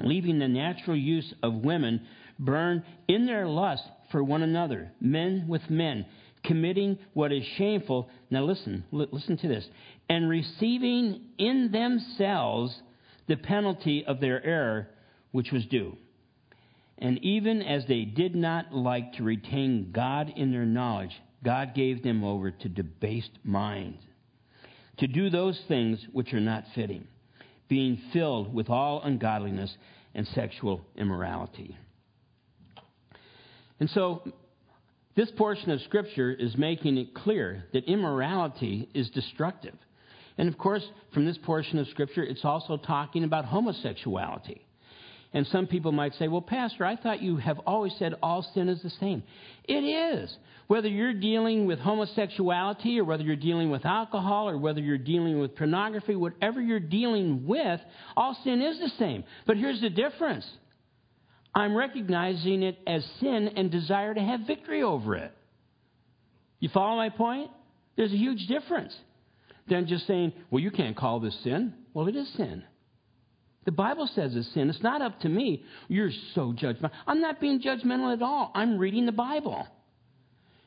leaving 0.00 0.38
the 0.38 0.48
natural 0.48 0.96
use 0.96 1.34
of 1.42 1.54
women, 1.54 2.06
burn 2.38 2.82
in 3.08 3.26
their 3.26 3.46
lust 3.46 3.84
for 4.10 4.24
one 4.24 4.42
another, 4.42 4.90
men 5.00 5.46
with 5.48 5.68
men, 5.68 6.06
committing 6.48 6.98
what 7.12 7.30
is 7.30 7.44
shameful. 7.56 8.08
Now 8.30 8.42
listen, 8.42 8.82
listen 8.90 9.36
to 9.36 9.48
this. 9.48 9.64
And 10.08 10.28
receiving 10.28 11.20
in 11.36 11.70
themselves 11.70 12.74
the 13.28 13.36
penalty 13.36 14.04
of 14.06 14.18
their 14.20 14.44
error, 14.44 14.88
which 15.30 15.52
was 15.52 15.64
due. 15.66 15.96
And 16.96 17.22
even 17.22 17.62
as 17.62 17.84
they 17.86 18.04
did 18.04 18.34
not 18.34 18.74
like 18.74 19.12
to 19.14 19.22
retain 19.22 19.92
God 19.92 20.32
in 20.34 20.50
their 20.50 20.64
knowledge, 20.64 21.12
God 21.44 21.74
gave 21.74 22.02
them 22.02 22.24
over 22.24 22.50
to 22.50 22.68
debased 22.68 23.38
minds, 23.44 24.02
to 24.96 25.06
do 25.06 25.30
those 25.30 25.60
things 25.68 26.00
which 26.12 26.32
are 26.32 26.40
not 26.40 26.64
fitting, 26.74 27.06
being 27.68 28.00
filled 28.12 28.52
with 28.52 28.68
all 28.70 29.02
ungodliness 29.02 29.76
and 30.14 30.26
sexual 30.28 30.80
immorality. 30.96 31.76
And 33.78 33.88
so, 33.90 34.22
this 35.18 35.32
portion 35.32 35.72
of 35.72 35.80
Scripture 35.80 36.30
is 36.30 36.56
making 36.56 36.96
it 36.96 37.12
clear 37.12 37.64
that 37.72 37.82
immorality 37.86 38.88
is 38.94 39.10
destructive. 39.10 39.74
And 40.38 40.48
of 40.48 40.56
course, 40.56 40.86
from 41.12 41.26
this 41.26 41.36
portion 41.38 41.80
of 41.80 41.88
Scripture, 41.88 42.22
it's 42.22 42.44
also 42.44 42.76
talking 42.76 43.24
about 43.24 43.44
homosexuality. 43.44 44.64
And 45.32 45.44
some 45.48 45.66
people 45.66 45.90
might 45.90 46.14
say, 46.14 46.28
well, 46.28 46.40
Pastor, 46.40 46.84
I 46.84 46.94
thought 46.94 47.20
you 47.20 47.36
have 47.36 47.58
always 47.66 47.96
said 47.98 48.14
all 48.22 48.46
sin 48.54 48.68
is 48.68 48.80
the 48.80 48.90
same. 48.90 49.24
It 49.64 49.82
is. 49.82 50.32
Whether 50.68 50.86
you're 50.86 51.14
dealing 51.14 51.66
with 51.66 51.80
homosexuality 51.80 53.00
or 53.00 53.04
whether 53.04 53.24
you're 53.24 53.34
dealing 53.34 53.70
with 53.70 53.84
alcohol 53.84 54.48
or 54.48 54.56
whether 54.56 54.80
you're 54.80 54.98
dealing 54.98 55.40
with 55.40 55.56
pornography, 55.56 56.14
whatever 56.14 56.62
you're 56.62 56.78
dealing 56.78 57.44
with, 57.44 57.80
all 58.16 58.38
sin 58.44 58.62
is 58.62 58.78
the 58.78 58.92
same. 59.00 59.24
But 59.48 59.56
here's 59.56 59.80
the 59.80 59.90
difference 59.90 60.48
I'm 61.54 61.74
recognizing 61.76 62.62
it 62.62 62.78
as 62.86 63.04
sin 63.20 63.50
and 63.56 63.70
desire 63.70 64.14
to 64.14 64.20
have 64.20 64.40
victory 64.46 64.82
over 64.82 65.16
it. 65.16 65.32
You 66.60 66.68
follow 66.68 66.96
my 66.96 67.08
point? 67.08 67.50
There's 67.96 68.12
a 68.12 68.16
huge 68.16 68.46
difference 68.46 68.94
than 69.68 69.86
just 69.86 70.06
saying, 70.06 70.32
well, 70.50 70.62
you 70.62 70.70
can't 70.70 70.96
call 70.96 71.20
this 71.20 71.36
sin. 71.42 71.74
Well, 71.94 72.08
it 72.08 72.16
is 72.16 72.28
sin. 72.36 72.62
The 73.64 73.72
Bible 73.72 74.08
says 74.14 74.34
it's 74.34 74.52
sin. 74.54 74.70
It's 74.70 74.82
not 74.82 75.02
up 75.02 75.20
to 75.20 75.28
me. 75.28 75.64
You're 75.88 76.10
so 76.34 76.52
judgmental. 76.52 76.90
I'm 77.06 77.20
not 77.20 77.40
being 77.40 77.60
judgmental 77.60 78.12
at 78.14 78.22
all. 78.22 78.50
I'm 78.54 78.78
reading 78.78 79.04
the 79.04 79.12
Bible. 79.12 79.66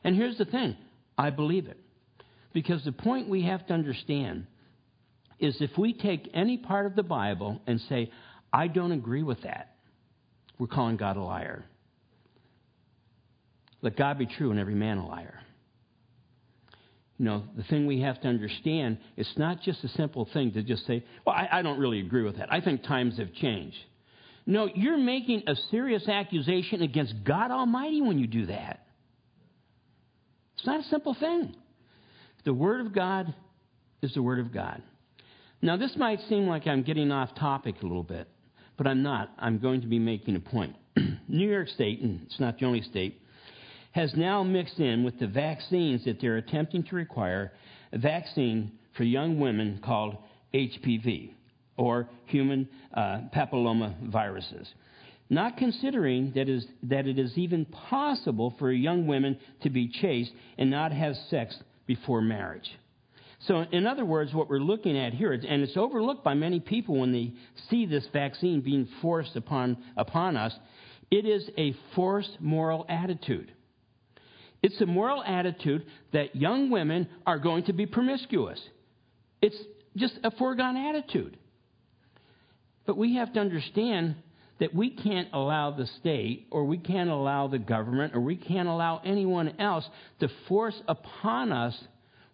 And 0.04 0.14
here's 0.14 0.38
the 0.38 0.44
thing 0.44 0.76
I 1.18 1.30
believe 1.30 1.66
it. 1.66 1.78
Because 2.52 2.84
the 2.84 2.92
point 2.92 3.28
we 3.28 3.42
have 3.44 3.66
to 3.68 3.74
understand 3.74 4.46
is 5.40 5.56
if 5.60 5.76
we 5.76 5.94
take 5.94 6.30
any 6.34 6.58
part 6.58 6.86
of 6.86 6.94
the 6.94 7.02
Bible 7.02 7.60
and 7.66 7.80
say, 7.88 8.10
I 8.52 8.68
don't 8.68 8.92
agree 8.92 9.22
with 9.22 9.42
that, 9.42 9.71
we're 10.62 10.68
calling 10.68 10.96
God 10.96 11.16
a 11.16 11.20
liar. 11.20 11.64
Let 13.80 13.96
God 13.96 14.16
be 14.16 14.26
true 14.26 14.52
and 14.52 14.60
every 14.60 14.76
man 14.76 14.98
a 14.98 15.08
liar. 15.08 15.40
You 17.18 17.24
know, 17.24 17.42
the 17.56 17.64
thing 17.64 17.84
we 17.88 18.02
have 18.02 18.20
to 18.20 18.28
understand, 18.28 18.98
it's 19.16 19.36
not 19.36 19.60
just 19.62 19.82
a 19.82 19.88
simple 19.88 20.28
thing 20.32 20.52
to 20.52 20.62
just 20.62 20.86
say, 20.86 21.04
well, 21.26 21.34
I, 21.34 21.48
I 21.50 21.62
don't 21.62 21.80
really 21.80 21.98
agree 21.98 22.22
with 22.22 22.36
that. 22.36 22.52
I 22.52 22.60
think 22.60 22.84
times 22.84 23.18
have 23.18 23.34
changed. 23.34 23.76
No, 24.46 24.68
you're 24.72 24.98
making 24.98 25.42
a 25.48 25.56
serious 25.72 26.06
accusation 26.06 26.82
against 26.82 27.24
God 27.24 27.50
Almighty 27.50 28.00
when 28.00 28.20
you 28.20 28.28
do 28.28 28.46
that. 28.46 28.86
It's 30.58 30.66
not 30.66 30.78
a 30.78 30.84
simple 30.84 31.16
thing. 31.18 31.56
The 32.44 32.54
Word 32.54 32.86
of 32.86 32.94
God 32.94 33.34
is 34.00 34.14
the 34.14 34.22
Word 34.22 34.38
of 34.38 34.54
God. 34.54 34.80
Now, 35.60 35.76
this 35.76 35.96
might 35.96 36.20
seem 36.28 36.46
like 36.46 36.68
I'm 36.68 36.84
getting 36.84 37.10
off 37.10 37.34
topic 37.34 37.82
a 37.82 37.84
little 37.84 38.04
bit 38.04 38.28
but 38.82 38.90
I'm 38.90 39.02
not. 39.04 39.30
I'm 39.38 39.58
going 39.58 39.80
to 39.82 39.86
be 39.86 40.00
making 40.00 40.34
a 40.34 40.40
point. 40.40 40.74
New 41.28 41.48
York 41.48 41.68
State, 41.68 42.00
and 42.00 42.20
it's 42.22 42.40
not 42.40 42.58
the 42.58 42.66
only 42.66 42.82
state, 42.82 43.20
has 43.92 44.12
now 44.16 44.42
mixed 44.42 44.80
in 44.80 45.04
with 45.04 45.20
the 45.20 45.28
vaccines 45.28 46.04
that 46.04 46.20
they're 46.20 46.38
attempting 46.38 46.82
to 46.82 46.96
require 46.96 47.52
a 47.92 47.98
vaccine 47.98 48.72
for 48.96 49.04
young 49.04 49.38
women 49.38 49.80
called 49.84 50.16
HPV, 50.52 51.30
or 51.76 52.08
human 52.24 52.68
uh, 52.92 53.20
papilloma 53.32 53.94
viruses. 54.10 54.66
Not 55.30 55.56
considering 55.58 56.32
that, 56.34 56.48
is, 56.48 56.66
that 56.82 57.06
it 57.06 57.20
is 57.20 57.38
even 57.38 57.66
possible 57.66 58.52
for 58.58 58.72
young 58.72 59.06
women 59.06 59.38
to 59.62 59.70
be 59.70 59.92
chaste 59.92 60.32
and 60.58 60.68
not 60.72 60.90
have 60.90 61.14
sex 61.30 61.56
before 61.86 62.20
marriage. 62.20 62.68
So, 63.46 63.64
in 63.72 63.86
other 63.86 64.04
words, 64.04 64.32
what 64.32 64.48
we're 64.48 64.60
looking 64.60 64.96
at 64.96 65.14
here, 65.14 65.32
and 65.32 65.62
it's 65.62 65.76
overlooked 65.76 66.22
by 66.22 66.34
many 66.34 66.60
people 66.60 67.00
when 67.00 67.12
they 67.12 67.32
see 67.70 67.86
this 67.86 68.06
vaccine 68.12 68.60
being 68.60 68.88
forced 69.00 69.34
upon, 69.34 69.78
upon 69.96 70.36
us, 70.36 70.54
it 71.10 71.26
is 71.26 71.50
a 71.58 71.74
forced 71.96 72.40
moral 72.40 72.86
attitude. 72.88 73.52
It's 74.62 74.80
a 74.80 74.86
moral 74.86 75.24
attitude 75.24 75.84
that 76.12 76.36
young 76.36 76.70
women 76.70 77.08
are 77.26 77.38
going 77.38 77.64
to 77.64 77.72
be 77.72 77.84
promiscuous. 77.84 78.60
It's 79.40 79.58
just 79.96 80.18
a 80.22 80.30
foregone 80.30 80.76
attitude. 80.76 81.36
But 82.86 82.96
we 82.96 83.16
have 83.16 83.32
to 83.32 83.40
understand 83.40 84.14
that 84.60 84.72
we 84.72 84.90
can't 84.90 85.28
allow 85.32 85.72
the 85.72 85.86
state 85.98 86.46
or 86.52 86.64
we 86.64 86.78
can't 86.78 87.10
allow 87.10 87.48
the 87.48 87.58
government 87.58 88.14
or 88.14 88.20
we 88.20 88.36
can't 88.36 88.68
allow 88.68 89.00
anyone 89.04 89.54
else 89.58 89.84
to 90.20 90.28
force 90.48 90.80
upon 90.86 91.50
us 91.50 91.76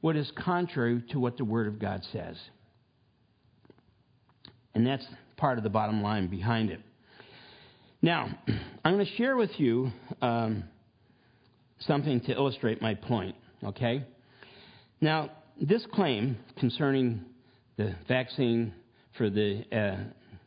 what 0.00 0.16
is 0.16 0.30
contrary 0.36 1.02
to 1.10 1.18
what 1.18 1.36
the 1.36 1.44
Word 1.44 1.66
of 1.66 1.78
God 1.78 2.02
says. 2.12 2.36
And 4.74 4.86
that's 4.86 5.04
part 5.36 5.58
of 5.58 5.64
the 5.64 5.70
bottom 5.70 6.02
line 6.02 6.28
behind 6.28 6.70
it. 6.70 6.80
Now, 8.00 8.28
I'm 8.84 8.94
going 8.94 9.04
to 9.04 9.16
share 9.16 9.36
with 9.36 9.50
you 9.58 9.90
um, 10.22 10.64
something 11.80 12.20
to 12.22 12.32
illustrate 12.32 12.80
my 12.80 12.94
point, 12.94 13.34
okay? 13.64 14.04
Now, 15.00 15.30
this 15.60 15.84
claim 15.92 16.38
concerning 16.58 17.24
the 17.76 17.94
vaccine 18.06 18.72
for 19.16 19.30
the 19.30 19.64
uh, 19.72 19.96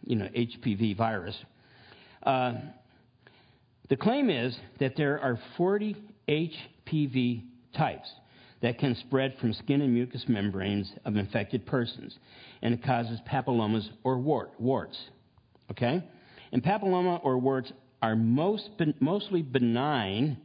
you 0.06 0.16
know, 0.16 0.28
HPV 0.28 0.96
virus, 0.96 1.36
uh, 2.24 2.54
the 3.90 3.98
claim 3.98 4.30
is 4.30 4.56
that 4.80 4.96
there 4.96 5.20
are 5.20 5.38
40 5.58 5.98
HPV 6.30 7.44
types 7.76 8.10
that 8.62 8.78
can 8.78 8.96
spread 8.96 9.36
from 9.40 9.54
skin 9.54 9.82
and 9.82 9.94
mucous 9.94 10.26
membranes 10.28 10.92
of 11.06 11.16
infected 11.16 11.66
persons, 11.66 12.18
and 12.62 12.74
it 12.74 12.84
causes 12.84 13.20
papillomas 13.30 13.90
or 14.04 14.20
wart, 14.20 14.52
warts. 14.60 14.98
Okay? 15.72 16.04
And 16.52 16.64
papilloma 16.64 17.24
or 17.24 17.38
warts 17.38 17.72
are 18.02 18.16
most, 18.16 18.70
mostly 19.00 19.42
benign, 19.42 20.38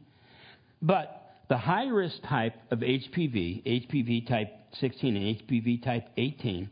but 0.81 1.35
the 1.49 1.57
high 1.57 1.87
risk 1.87 2.17
type 2.27 2.55
of 2.71 2.79
HPV, 2.79 3.87
HPV 3.87 4.27
type 4.27 4.49
16 4.79 5.15
and 5.15 5.37
HPV 5.37 5.83
type 5.83 6.07
18, 6.17 6.69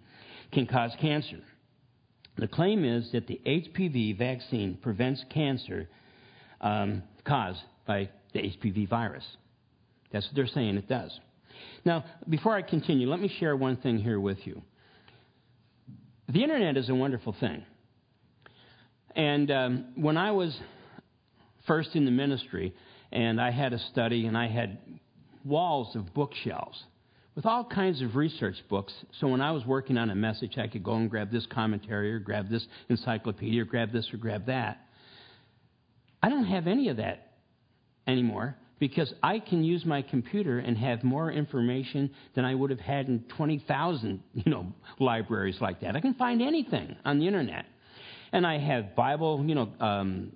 can 0.51 0.65
cause 0.65 0.91
cancer. 0.99 1.39
The 2.37 2.47
claim 2.47 2.83
is 2.83 3.11
that 3.13 3.27
the 3.27 3.39
HPV 3.45 4.17
vaccine 4.17 4.77
prevents 4.81 5.23
cancer 5.29 5.87
um, 6.59 7.03
caused 7.23 7.61
by 7.87 8.09
the 8.33 8.39
HPV 8.39 8.89
virus. 8.89 9.23
That's 10.11 10.25
what 10.25 10.35
they're 10.35 10.47
saying 10.47 10.77
it 10.77 10.89
does. 10.89 11.17
Now, 11.85 12.03
before 12.27 12.55
I 12.55 12.63
continue, 12.63 13.07
let 13.07 13.19
me 13.19 13.31
share 13.39 13.55
one 13.55 13.77
thing 13.77 13.99
here 13.99 14.19
with 14.19 14.39
you. 14.45 14.63
The 16.27 16.41
internet 16.41 16.77
is 16.77 16.89
a 16.89 16.95
wonderful 16.95 17.35
thing. 17.39 17.63
And 19.15 19.51
um, 19.51 19.85
when 19.95 20.17
I 20.17 20.31
was 20.31 20.57
first 21.67 21.95
in 21.95 22.05
the 22.05 22.11
ministry, 22.11 22.73
and 23.11 23.39
I 23.39 23.51
had 23.51 23.71
a 23.71 23.79
study, 23.91 24.25
and 24.25 24.35
I 24.35 24.47
had 24.47 24.79
walls 25.45 25.95
of 25.95 26.11
bookshelves 26.13 26.83
with 27.35 27.45
all 27.45 27.63
kinds 27.63 28.01
of 28.01 28.15
research 28.15 28.55
books. 28.67 28.91
So 29.19 29.27
when 29.27 29.41
I 29.41 29.51
was 29.51 29.63
working 29.65 29.97
on 29.97 30.09
a 30.09 30.15
message, 30.15 30.57
I 30.57 30.67
could 30.67 30.83
go 30.83 30.95
and 30.95 31.09
grab 31.09 31.31
this 31.31 31.45
commentary 31.45 32.11
or 32.11 32.19
grab 32.19 32.49
this 32.49 32.65
encyclopedia 32.89 33.61
or 33.61 33.65
grab 33.65 33.91
this 33.91 34.11
or 34.11 34.17
grab 34.17 34.47
that. 34.47 34.79
I 36.23 36.29
don't 36.29 36.45
have 36.45 36.65
any 36.65 36.89
of 36.89 36.97
that 36.97 37.33
anymore 38.07 38.57
because 38.79 39.13
I 39.23 39.39
can 39.39 39.63
use 39.63 39.85
my 39.85 40.01
computer 40.01 40.59
and 40.59 40.77
have 40.77 41.03
more 41.03 41.31
information 41.31 42.11
than 42.35 42.43
I 42.43 42.53
would 42.55 42.69
have 42.69 42.79
had 42.79 43.07
in 43.07 43.23
20,000, 43.37 44.21
you 44.33 44.51
know, 44.51 44.73
libraries 44.99 45.57
like 45.61 45.81
that. 45.81 45.95
I 45.95 46.01
can 46.01 46.13
find 46.15 46.41
anything 46.41 46.95
on 47.05 47.19
the 47.19 47.27
internet. 47.27 47.65
And 48.31 48.45
I 48.45 48.57
have 48.57 48.95
Bible, 48.95 49.43
you 49.45 49.55
know, 49.55 49.69
um, 49.79 50.33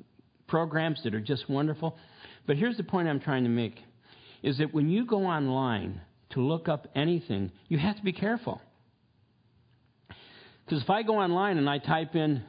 programs 0.48 1.04
that 1.04 1.14
are 1.14 1.20
just 1.20 1.50
wonderful. 1.50 1.98
But 2.48 2.58
here's 2.58 2.78
the 2.78 2.84
point 2.84 3.08
I'm 3.08 3.20
trying 3.20 3.44
to 3.44 3.50
make 3.50 3.76
is 4.42 4.58
that 4.60 4.74
when 4.74 4.90
you 4.90 5.06
go 5.06 5.26
online 5.26 6.00
to 6.32 6.42
look 6.42 6.70
up 6.70 6.88
anything, 6.96 7.52
you 7.68 7.78
have 7.78 7.98
to 7.98 8.04
be 8.04 8.14
careful. 8.14 8.62
Because 10.64 10.82
if 10.82 10.90
I 10.90 11.04
go 11.04 11.18
online 11.18 11.58
and 11.58 11.70
I 11.70 11.80
type 11.80 12.16
in, 12.16 12.44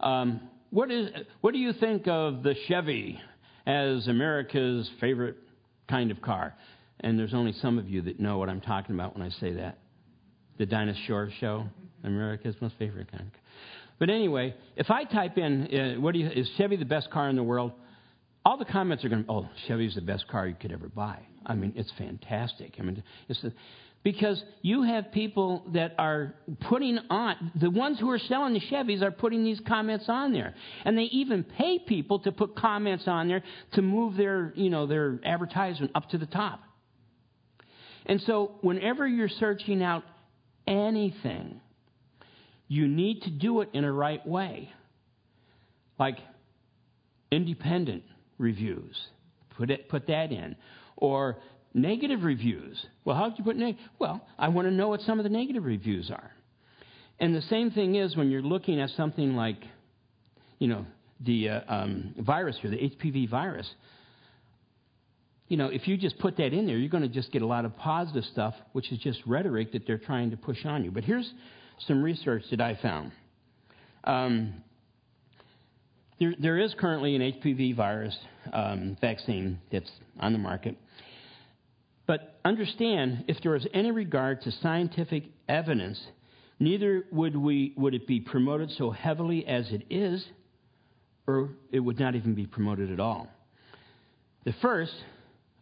um, 0.00 0.40
what, 0.70 0.90
is, 0.90 1.08
what 1.40 1.52
do 1.52 1.58
you 1.58 1.72
think 1.72 2.06
of 2.06 2.42
the 2.42 2.54
Chevy 2.68 3.18
as 3.66 4.08
America's 4.08 4.90
favorite 5.00 5.36
kind 5.88 6.10
of 6.10 6.20
car? 6.22 6.54
And 7.00 7.18
there's 7.18 7.34
only 7.34 7.52
some 7.52 7.78
of 7.78 7.88
you 7.88 8.02
that 8.02 8.20
know 8.20 8.38
what 8.38 8.48
I'm 8.48 8.60
talking 8.60 8.94
about 8.94 9.16
when 9.16 9.26
I 9.26 9.30
say 9.30 9.54
that. 9.54 9.78
The 10.58 10.66
Dinah 10.66 10.94
Shore 11.06 11.30
Show, 11.40 11.64
America's 12.04 12.54
most 12.60 12.74
favorite 12.78 13.10
kind 13.10 13.24
of 13.24 13.32
car. 13.32 13.40
But 13.98 14.10
anyway, 14.10 14.54
if 14.76 14.90
I 14.90 15.04
type 15.04 15.38
in, 15.38 15.96
uh, 15.96 16.00
what 16.00 16.14
you, 16.14 16.28
is 16.28 16.50
Chevy 16.56 16.76
the 16.76 16.84
best 16.84 17.10
car 17.10 17.28
in 17.28 17.36
the 17.36 17.42
world? 17.42 17.72
all 18.44 18.56
the 18.56 18.64
comments 18.64 19.04
are 19.04 19.08
going, 19.08 19.24
to, 19.24 19.30
oh, 19.30 19.48
Chevy's 19.66 19.94
the 19.94 20.00
best 20.00 20.26
car 20.28 20.46
you 20.46 20.54
could 20.54 20.72
ever 20.72 20.88
buy. 20.88 21.18
I 21.44 21.54
mean, 21.54 21.72
it's 21.76 21.92
fantastic. 21.98 22.76
I 22.78 22.82
mean, 22.82 23.02
it's 23.28 23.40
the, 23.42 23.52
because 24.02 24.42
you 24.62 24.82
have 24.82 25.12
people 25.12 25.64
that 25.74 25.94
are 25.98 26.34
putting 26.68 26.98
on, 27.10 27.52
the 27.60 27.70
ones 27.70 27.98
who 28.00 28.10
are 28.10 28.18
selling 28.18 28.54
the 28.54 28.60
Chevys 28.60 29.02
are 29.02 29.10
putting 29.10 29.44
these 29.44 29.60
comments 29.68 30.06
on 30.08 30.32
there. 30.32 30.54
And 30.84 30.96
they 30.96 31.04
even 31.04 31.44
pay 31.44 31.78
people 31.78 32.18
to 32.20 32.32
put 32.32 32.56
comments 32.56 33.04
on 33.06 33.28
there 33.28 33.42
to 33.74 33.82
move 33.82 34.16
their, 34.16 34.52
you 34.56 34.70
know, 34.70 34.86
their 34.86 35.20
advertisement 35.24 35.92
up 35.94 36.08
to 36.10 36.18
the 36.18 36.26
top. 36.26 36.60
And 38.06 38.22
so 38.22 38.52
whenever 38.62 39.06
you're 39.06 39.28
searching 39.28 39.82
out 39.82 40.02
anything, 40.66 41.60
you 42.68 42.88
need 42.88 43.22
to 43.22 43.30
do 43.30 43.60
it 43.60 43.68
in 43.74 43.84
a 43.84 43.92
right 43.92 44.26
way. 44.26 44.72
Like 45.98 46.16
independent 47.30 48.04
reviews. 48.38 48.96
Put, 49.58 49.70
it, 49.70 49.90
put 49.90 50.06
that 50.06 50.32
in. 50.32 50.56
Or 50.96 51.36
negative 51.74 52.22
reviews. 52.22 52.84
Well, 53.04 53.16
how 53.16 53.28
did 53.28 53.38
you 53.38 53.44
put 53.44 53.56
negative? 53.56 53.82
Well, 53.98 54.26
I 54.38 54.48
want 54.48 54.68
to 54.68 54.72
know 54.72 54.88
what 54.88 55.00
some 55.02 55.18
of 55.18 55.24
the 55.24 55.30
negative 55.30 55.64
reviews 55.64 56.10
are. 56.10 56.30
And 57.18 57.34
the 57.34 57.42
same 57.42 57.70
thing 57.70 57.96
is 57.96 58.16
when 58.16 58.30
you're 58.30 58.42
looking 58.42 58.80
at 58.80 58.90
something 58.90 59.36
like, 59.36 59.62
you 60.58 60.68
know, 60.68 60.86
the 61.20 61.50
uh, 61.50 61.60
um, 61.68 62.14
virus 62.18 62.56
here, 62.60 62.70
the 62.70 62.78
HPV 62.78 63.28
virus. 63.28 63.68
You 65.48 65.56
know, 65.56 65.66
if 65.66 65.86
you 65.86 65.96
just 65.96 66.18
put 66.18 66.36
that 66.38 66.52
in 66.52 66.66
there, 66.66 66.76
you're 66.76 66.88
going 66.88 67.02
to 67.02 67.08
just 67.08 67.30
get 67.32 67.42
a 67.42 67.46
lot 67.46 67.64
of 67.64 67.76
positive 67.76 68.24
stuff, 68.24 68.54
which 68.72 68.90
is 68.90 68.98
just 68.98 69.20
rhetoric 69.26 69.72
that 69.72 69.86
they're 69.86 69.98
trying 69.98 70.30
to 70.30 70.36
push 70.36 70.64
on 70.64 70.84
you. 70.84 70.90
But 70.90 71.04
here's 71.04 71.30
some 71.86 72.02
research 72.02 72.44
that 72.50 72.60
I 72.60 72.78
found. 72.80 73.12
Um, 74.04 74.54
there, 76.18 76.34
there 76.38 76.58
is 76.58 76.74
currently 76.78 77.16
an 77.16 77.22
HPV 77.22 77.76
virus 77.76 78.16
um, 78.52 78.96
vaccine 79.00 79.58
that's 79.72 79.90
on 80.20 80.32
the 80.32 80.38
market. 80.38 80.76
But 82.10 82.40
understand, 82.44 83.26
if 83.28 83.40
there 83.40 83.52
was 83.52 83.68
any 83.72 83.92
regard 83.92 84.42
to 84.42 84.50
scientific 84.50 85.26
evidence, 85.48 85.96
neither 86.58 87.04
would, 87.12 87.36
we, 87.36 87.72
would 87.76 87.94
it 87.94 88.08
be 88.08 88.18
promoted 88.18 88.72
so 88.72 88.90
heavily 88.90 89.46
as 89.46 89.70
it 89.70 89.84
is, 89.88 90.26
or 91.28 91.50
it 91.70 91.78
would 91.78 92.00
not 92.00 92.16
even 92.16 92.34
be 92.34 92.46
promoted 92.46 92.90
at 92.90 92.98
all. 92.98 93.28
The 94.42 94.52
first 94.54 94.92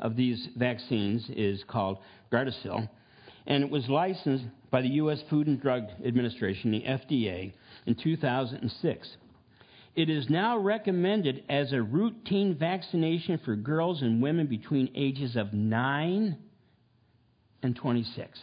of 0.01 0.17
these 0.17 0.49
vaccines 0.57 1.29
is 1.37 1.63
called 1.69 1.99
Gardasil, 2.33 2.89
and 3.47 3.63
it 3.63 3.69
was 3.69 3.87
licensed 3.91 4.47
by 4.71 4.81
the 4.81 4.89
U.S. 4.89 5.21
Food 5.29 5.49
and 5.49 5.61
Drug 5.61 5.89
Administration, 6.03 6.71
the 6.71 6.81
FDA, 6.81 7.53
in 7.85 7.95
2006. 7.95 9.17
It 9.99 10.11
is 10.11 10.31
now 10.31 10.57
recommended 10.57 11.43
as 11.49 11.73
a 11.73 11.83
routine 11.83 12.55
vaccination 12.55 13.41
for 13.45 13.57
girls 13.57 14.01
and 14.01 14.23
women 14.23 14.47
between 14.47 14.93
ages 14.95 15.35
of 15.35 15.53
9 15.53 16.39
and 17.65 17.75
26 17.75 18.39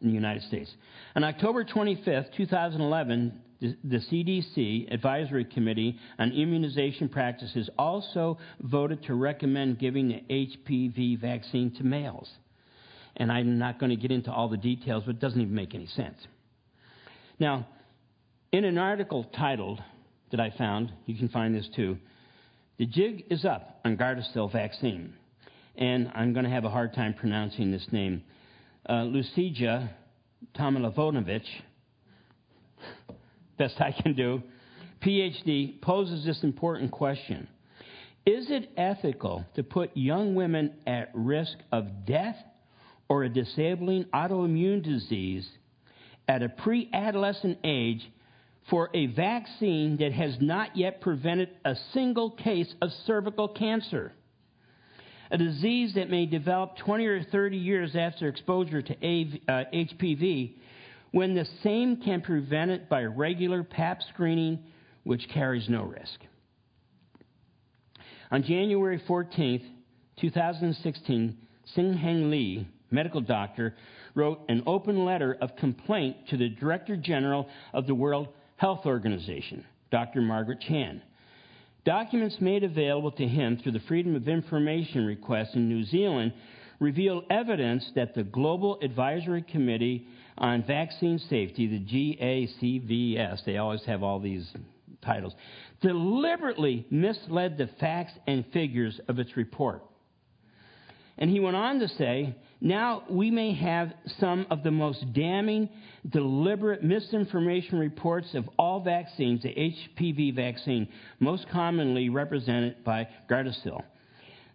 in 0.00 0.08
the 0.08 0.14
United 0.14 0.42
States. 0.44 0.74
On 1.14 1.22
October 1.22 1.66
25th, 1.66 2.34
2011, 2.34 3.38
the, 3.60 3.76
the 3.84 3.98
CDC 3.98 4.90
Advisory 4.90 5.44
Committee 5.44 5.98
on 6.18 6.32
Immunization 6.32 7.10
Practices 7.10 7.68
also 7.76 8.38
voted 8.62 9.02
to 9.02 9.12
recommend 9.12 9.78
giving 9.78 10.08
the 10.08 10.22
HPV 10.30 11.20
vaccine 11.20 11.74
to 11.74 11.84
males. 11.84 12.30
And 13.18 13.30
I'm 13.30 13.58
not 13.58 13.78
going 13.78 13.90
to 13.90 13.96
get 13.96 14.10
into 14.10 14.32
all 14.32 14.48
the 14.48 14.56
details, 14.56 15.02
but 15.04 15.16
it 15.16 15.20
doesn't 15.20 15.42
even 15.42 15.54
make 15.54 15.74
any 15.74 15.88
sense. 15.88 16.26
Now, 17.38 17.66
in 18.52 18.64
an 18.64 18.78
article 18.78 19.24
titled, 19.36 19.80
that 20.30 20.40
I 20.40 20.50
found, 20.56 20.92
you 21.06 21.16
can 21.16 21.28
find 21.28 21.54
this 21.54 21.68
too, 21.74 21.98
The 22.78 22.86
Jig 22.86 23.24
is 23.30 23.44
Up 23.44 23.80
on 23.84 23.96
Gardasil 23.96 24.52
Vaccine. 24.52 25.14
And 25.76 26.10
I'm 26.14 26.32
going 26.32 26.44
to 26.44 26.50
have 26.50 26.64
a 26.64 26.70
hard 26.70 26.94
time 26.94 27.14
pronouncing 27.14 27.70
this 27.70 27.86
name. 27.92 28.22
Uh, 28.88 29.04
Lucija 29.04 29.90
Tomilavonovich, 30.58 31.46
best 33.58 33.80
I 33.80 33.92
can 33.92 34.14
do, 34.14 34.42
PhD, 35.04 35.80
poses 35.80 36.24
this 36.24 36.42
important 36.42 36.90
question 36.90 37.46
Is 38.24 38.50
it 38.50 38.70
ethical 38.76 39.44
to 39.54 39.62
put 39.62 39.96
young 39.96 40.34
women 40.34 40.74
at 40.86 41.10
risk 41.14 41.56
of 41.70 42.06
death 42.06 42.36
or 43.08 43.24
a 43.24 43.28
disabling 43.28 44.04
autoimmune 44.14 44.82
disease 44.82 45.46
at 46.26 46.42
a 46.42 46.48
pre 46.48 46.88
adolescent 46.92 47.58
age 47.62 48.02
for 48.70 48.90
a 48.94 49.06
vaccine 49.06 49.96
that 49.98 50.12
has 50.12 50.36
not 50.40 50.76
yet 50.76 51.00
prevented 51.00 51.50
a 51.64 51.74
single 51.92 52.30
case 52.30 52.72
of 52.82 52.90
cervical 53.06 53.48
cancer, 53.48 54.12
a 55.30 55.38
disease 55.38 55.94
that 55.94 56.10
may 56.10 56.26
develop 56.26 56.76
20 56.78 57.06
or 57.06 57.22
30 57.24 57.56
years 57.56 57.96
after 57.96 58.28
exposure 58.28 58.82
to 58.82 58.94
HPV, 58.96 60.50
uh, 60.50 60.58
when 61.12 61.34
the 61.34 61.46
same 61.62 61.96
can 61.98 62.20
prevent 62.20 62.70
it 62.70 62.88
by 62.88 63.04
regular 63.04 63.62
pap 63.62 64.00
screening, 64.12 64.58
which 65.04 65.28
carries 65.32 65.68
no 65.68 65.84
risk. 65.84 66.20
On 68.30 68.42
January 68.42 69.00
14th, 69.08 69.64
2016, 70.20 71.36
Sin 71.74 71.96
Hang 71.96 72.30
Lee, 72.30 72.66
medical 72.90 73.20
doctor, 73.20 73.76
wrote 74.14 74.40
an 74.48 74.62
open 74.66 75.04
letter 75.04 75.36
of 75.40 75.54
complaint 75.56 76.16
to 76.30 76.36
the 76.36 76.48
Director 76.48 76.96
General 76.96 77.48
of 77.72 77.86
the 77.86 77.94
World 77.94 78.28
Health 78.56 78.86
Organization, 78.86 79.64
Dr. 79.90 80.22
Margaret 80.22 80.60
Chan. 80.60 81.02
Documents 81.84 82.36
made 82.40 82.64
available 82.64 83.12
to 83.12 83.26
him 83.26 83.58
through 83.58 83.72
the 83.72 83.80
Freedom 83.80 84.16
of 84.16 84.28
Information 84.28 85.06
request 85.06 85.54
in 85.54 85.68
New 85.68 85.84
Zealand 85.84 86.32
reveal 86.80 87.22
evidence 87.30 87.90
that 87.94 88.14
the 88.14 88.24
Global 88.24 88.78
Advisory 88.82 89.42
Committee 89.42 90.06
on 90.38 90.64
Vaccine 90.64 91.18
Safety, 91.18 91.66
the 91.66 91.80
GACVS, 91.80 93.44
they 93.44 93.58
always 93.58 93.84
have 93.84 94.02
all 94.02 94.18
these 94.18 94.50
titles, 95.02 95.34
deliberately 95.80 96.86
misled 96.90 97.56
the 97.56 97.68
facts 97.78 98.12
and 98.26 98.44
figures 98.52 99.00
of 99.08 99.18
its 99.18 99.36
report. 99.36 99.82
And 101.18 101.30
he 101.30 101.40
went 101.40 101.56
on 101.56 101.78
to 101.78 101.88
say, 101.88 102.36
now 102.60 103.04
we 103.08 103.30
may 103.30 103.54
have 103.54 103.92
some 104.18 104.46
of 104.50 104.62
the 104.62 104.70
most 104.70 105.12
damning, 105.12 105.68
deliberate 106.08 106.82
misinformation 106.82 107.78
reports 107.78 108.34
of 108.34 108.48
all 108.58 108.80
vaccines, 108.80 109.42
the 109.42 109.54
HPV 109.98 110.34
vaccine, 110.34 110.88
most 111.18 111.48
commonly 111.50 112.08
represented 112.08 112.84
by 112.84 113.08
Gardasil. 113.30 113.82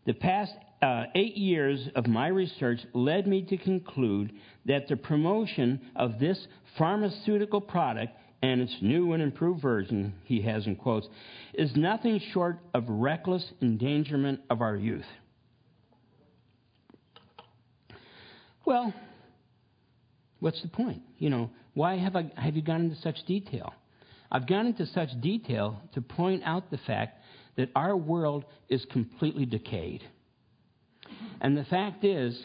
The 0.05 0.13
past 0.13 0.53
uh, 0.81 1.05
eight 1.13 1.37
years 1.37 1.87
of 1.95 2.07
my 2.07 2.27
research 2.27 2.79
led 2.93 3.27
me 3.27 3.43
to 3.43 3.57
conclude 3.57 4.33
that 4.65 4.87
the 4.87 4.95
promotion 4.95 5.79
of 5.95 6.19
this 6.19 6.47
pharmaceutical 6.77 7.61
product 7.61 8.13
and 8.43 8.61
its 8.61 8.75
new 8.81 9.13
and 9.13 9.21
improved 9.21 9.61
version, 9.61 10.13
he 10.23 10.41
has 10.41 10.65
in 10.65 10.75
quotes, 10.75 11.07
is 11.53 11.75
nothing 11.75 12.19
short 12.33 12.57
of 12.73 12.83
reckless 12.87 13.43
endangerment 13.61 14.39
of 14.49 14.61
our 14.61 14.75
youth. 14.75 15.05
Well, 18.65 18.93
what's 20.39 20.61
the 20.61 20.67
point? 20.67 21.01
You 21.17 21.29
know, 21.29 21.49
why 21.73 21.97
have, 21.97 22.15
I, 22.15 22.31
have 22.35 22.55
you 22.55 22.61
gone 22.61 22.81
into 22.81 23.01
such 23.01 23.25
detail? 23.25 23.73
I've 24.31 24.47
gone 24.47 24.67
into 24.67 24.85
such 24.87 25.09
detail 25.19 25.81
to 25.93 26.01
point 26.01 26.43
out 26.45 26.71
the 26.71 26.77
fact 26.77 27.19
that 27.57 27.69
our 27.75 27.95
world 27.95 28.45
is 28.69 28.85
completely 28.91 29.45
decayed. 29.45 30.03
And 31.41 31.57
the 31.57 31.65
fact 31.65 32.03
is 32.05 32.39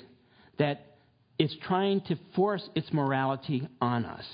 that 0.58 0.96
it's 1.38 1.54
trying 1.66 2.00
to 2.02 2.16
force 2.34 2.68
its 2.74 2.92
morality 2.92 3.68
on 3.80 4.04
us. 4.04 4.24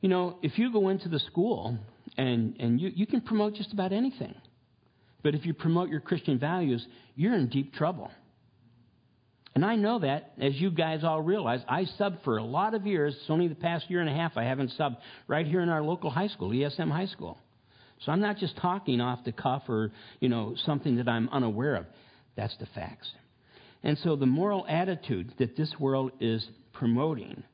You 0.00 0.08
know, 0.10 0.38
if 0.42 0.58
you 0.58 0.70
go 0.70 0.90
into 0.90 1.08
the 1.08 1.18
school 1.18 1.78
and, 2.18 2.54
and 2.60 2.80
you, 2.80 2.90
you 2.94 3.06
can 3.06 3.22
promote 3.22 3.54
just 3.54 3.72
about 3.72 3.92
anything, 3.92 4.34
but 5.22 5.34
if 5.34 5.46
you 5.46 5.54
promote 5.54 5.88
your 5.88 6.00
Christian 6.00 6.38
values, 6.38 6.86
you're 7.16 7.34
in 7.34 7.48
deep 7.48 7.72
trouble. 7.72 8.10
And 9.54 9.64
I 9.64 9.76
know 9.76 10.00
that, 10.00 10.32
as 10.40 10.54
you 10.56 10.70
guys 10.70 11.04
all 11.04 11.22
realize, 11.22 11.60
I 11.68 11.84
subbed 11.98 12.24
for 12.24 12.38
a 12.38 12.44
lot 12.44 12.74
of 12.74 12.86
years. 12.86 13.14
It's 13.14 13.30
only 13.30 13.46
the 13.46 13.54
past 13.54 13.88
year 13.88 14.00
and 14.00 14.10
a 14.10 14.14
half 14.14 14.36
I 14.36 14.42
haven't 14.42 14.72
subbed 14.78 14.96
right 15.28 15.46
here 15.46 15.60
in 15.60 15.68
our 15.68 15.82
local 15.82 16.10
high 16.10 16.26
school, 16.26 16.50
ESM 16.50 16.90
High 16.90 17.06
School. 17.06 17.38
So 18.04 18.10
I'm 18.10 18.20
not 18.20 18.38
just 18.38 18.56
talking 18.56 19.00
off 19.00 19.24
the 19.24 19.30
cuff 19.32 19.62
or, 19.68 19.92
you 20.18 20.28
know, 20.28 20.54
something 20.66 20.96
that 20.96 21.08
I'm 21.08 21.28
unaware 21.28 21.76
of. 21.76 21.86
That's 22.36 22.56
the 22.58 22.66
facts. 22.74 23.08
And 23.84 23.96
so 23.98 24.16
the 24.16 24.26
moral 24.26 24.66
attitude 24.68 25.32
that 25.38 25.56
this 25.56 25.72
world 25.78 26.10
is 26.18 26.44
promoting 26.72 27.44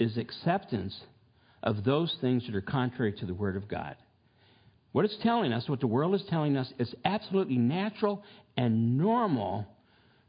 is 0.00 0.16
acceptance 0.16 0.98
of 1.62 1.84
those 1.84 2.14
things 2.20 2.44
that 2.46 2.56
are 2.56 2.60
contrary 2.60 3.12
to 3.12 3.26
the 3.26 3.34
Word 3.34 3.56
of 3.56 3.68
God. 3.68 3.94
What 4.90 5.04
it's 5.04 5.16
telling 5.22 5.52
us, 5.52 5.68
what 5.68 5.80
the 5.80 5.86
world 5.86 6.14
is 6.14 6.24
telling 6.28 6.56
us, 6.56 6.72
is 6.78 6.92
absolutely 7.04 7.56
natural 7.56 8.22
and 8.56 8.98
normal 8.98 9.66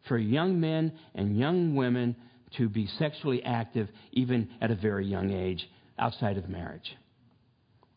for 0.08 0.18
young 0.18 0.60
men 0.60 0.94
and 1.13 1.38
young 1.38 1.76
women 1.76 2.15
to 2.58 2.70
be 2.70 2.88
sexually 3.00 3.44
active 3.44 3.89
even 4.12 4.50
at 4.62 4.72
a 4.72 4.76
very 4.76 5.06
young 5.06 5.32
age 5.32 5.68
outside 5.98 6.38
of 6.38 6.50
marriage. 6.50 6.96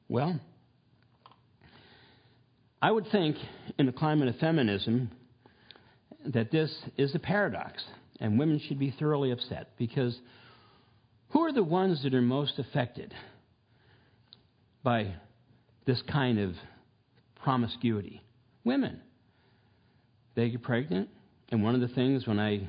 Well, 0.09 0.41
I 2.81 2.91
would 2.91 3.11
think 3.11 3.37
in 3.79 3.87
the 3.87 3.93
climate 3.93 4.29
of 4.29 4.37
feminism 4.37 5.11
that 6.27 6.51
this 6.51 6.75
is 6.97 7.15
a 7.15 7.19
paradox, 7.19 7.83
and 8.21 8.39
women 8.39 8.61
should 8.67 8.79
be 8.79 8.95
thoroughly 8.99 9.31
upset 9.31 9.71
because 9.79 10.19
who 11.31 11.43
are 11.43 11.53
the 11.53 11.63
ones 11.63 12.03
that 12.03 12.15
are 12.15 12.23
most 12.23 12.59
affected 12.59 13.15
by 14.83 15.15
this 15.87 16.03
kind 16.11 16.39
of 16.39 16.55
promiscuity? 17.43 18.23
Women. 18.65 19.01
They 20.35 20.51
get 20.51 20.63
pregnant, 20.63 21.09
and 21.51 21.63
one 21.63 21.75
of 21.75 21.81
the 21.81 21.89
things 21.89 22.27
when 22.27 22.39
I 22.39 22.69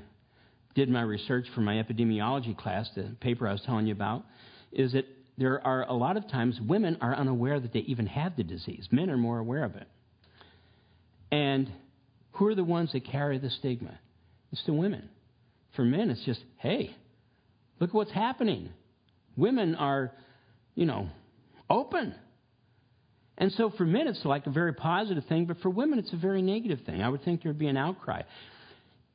did 0.76 0.90
my 0.90 1.02
research 1.02 1.48
for 1.54 1.62
my 1.62 1.76
epidemiology 1.76 2.58
class, 2.58 2.90
the 2.96 3.16
paper 3.20 3.48
I 3.48 3.52
was 3.52 3.62
telling 3.66 3.88
you 3.88 3.94
about, 3.94 4.24
is 4.72 4.94
that 4.94 5.06
there 5.38 5.66
are 5.66 5.88
a 5.88 5.94
lot 5.94 6.18
of 6.18 6.30
times 6.30 6.60
women 6.62 6.98
are 7.02 7.16
unaware 7.16 7.60
that 7.60 7.74
they 7.74 7.80
even 7.80 8.08
have 8.08 8.36
the 8.36 8.44
disease. 8.44 8.88
Men 8.92 9.10
are 9.10 9.18
more 9.18 9.40
aware 9.40 9.64
of 9.64 9.76
it. 9.76 9.88
And 11.32 11.72
who 12.34 12.48
are 12.48 12.56
the 12.56 12.64
ones 12.64 12.92
that 12.94 13.06
carry 13.06 13.38
the 13.38 13.50
stigma? 13.50 14.00
It's 14.52 14.64
the 14.66 14.74
women. 14.74 15.10
For 15.76 15.84
men, 15.84 16.10
it's 16.10 16.24
just, 16.26 16.42
hey, 16.58 16.96
look 17.80 17.94
what's 17.94 18.12
happening. 18.12 18.70
Women 19.38 19.76
are, 19.76 20.12
you 20.76 20.86
know, 20.86 21.10
open. 21.70 22.16
And 23.38 23.52
so 23.54 23.72
for 23.78 23.86
men, 23.86 24.08
it's 24.08 24.26
like 24.26 24.46
a 24.48 24.52
very 24.52 24.74
positive 24.74 25.26
thing, 25.26 25.46
but 25.46 25.60
for 25.62 25.70
women, 25.70 26.00
it's 26.00 26.12
a 26.12 26.18
very 26.18 26.42
negative 26.42 26.80
thing. 26.86 27.02
I 27.02 27.10
would 27.10 27.24
think 27.24 27.44
there'd 27.44 27.58
be 27.58 27.68
an 27.68 27.78
outcry. 27.78 28.24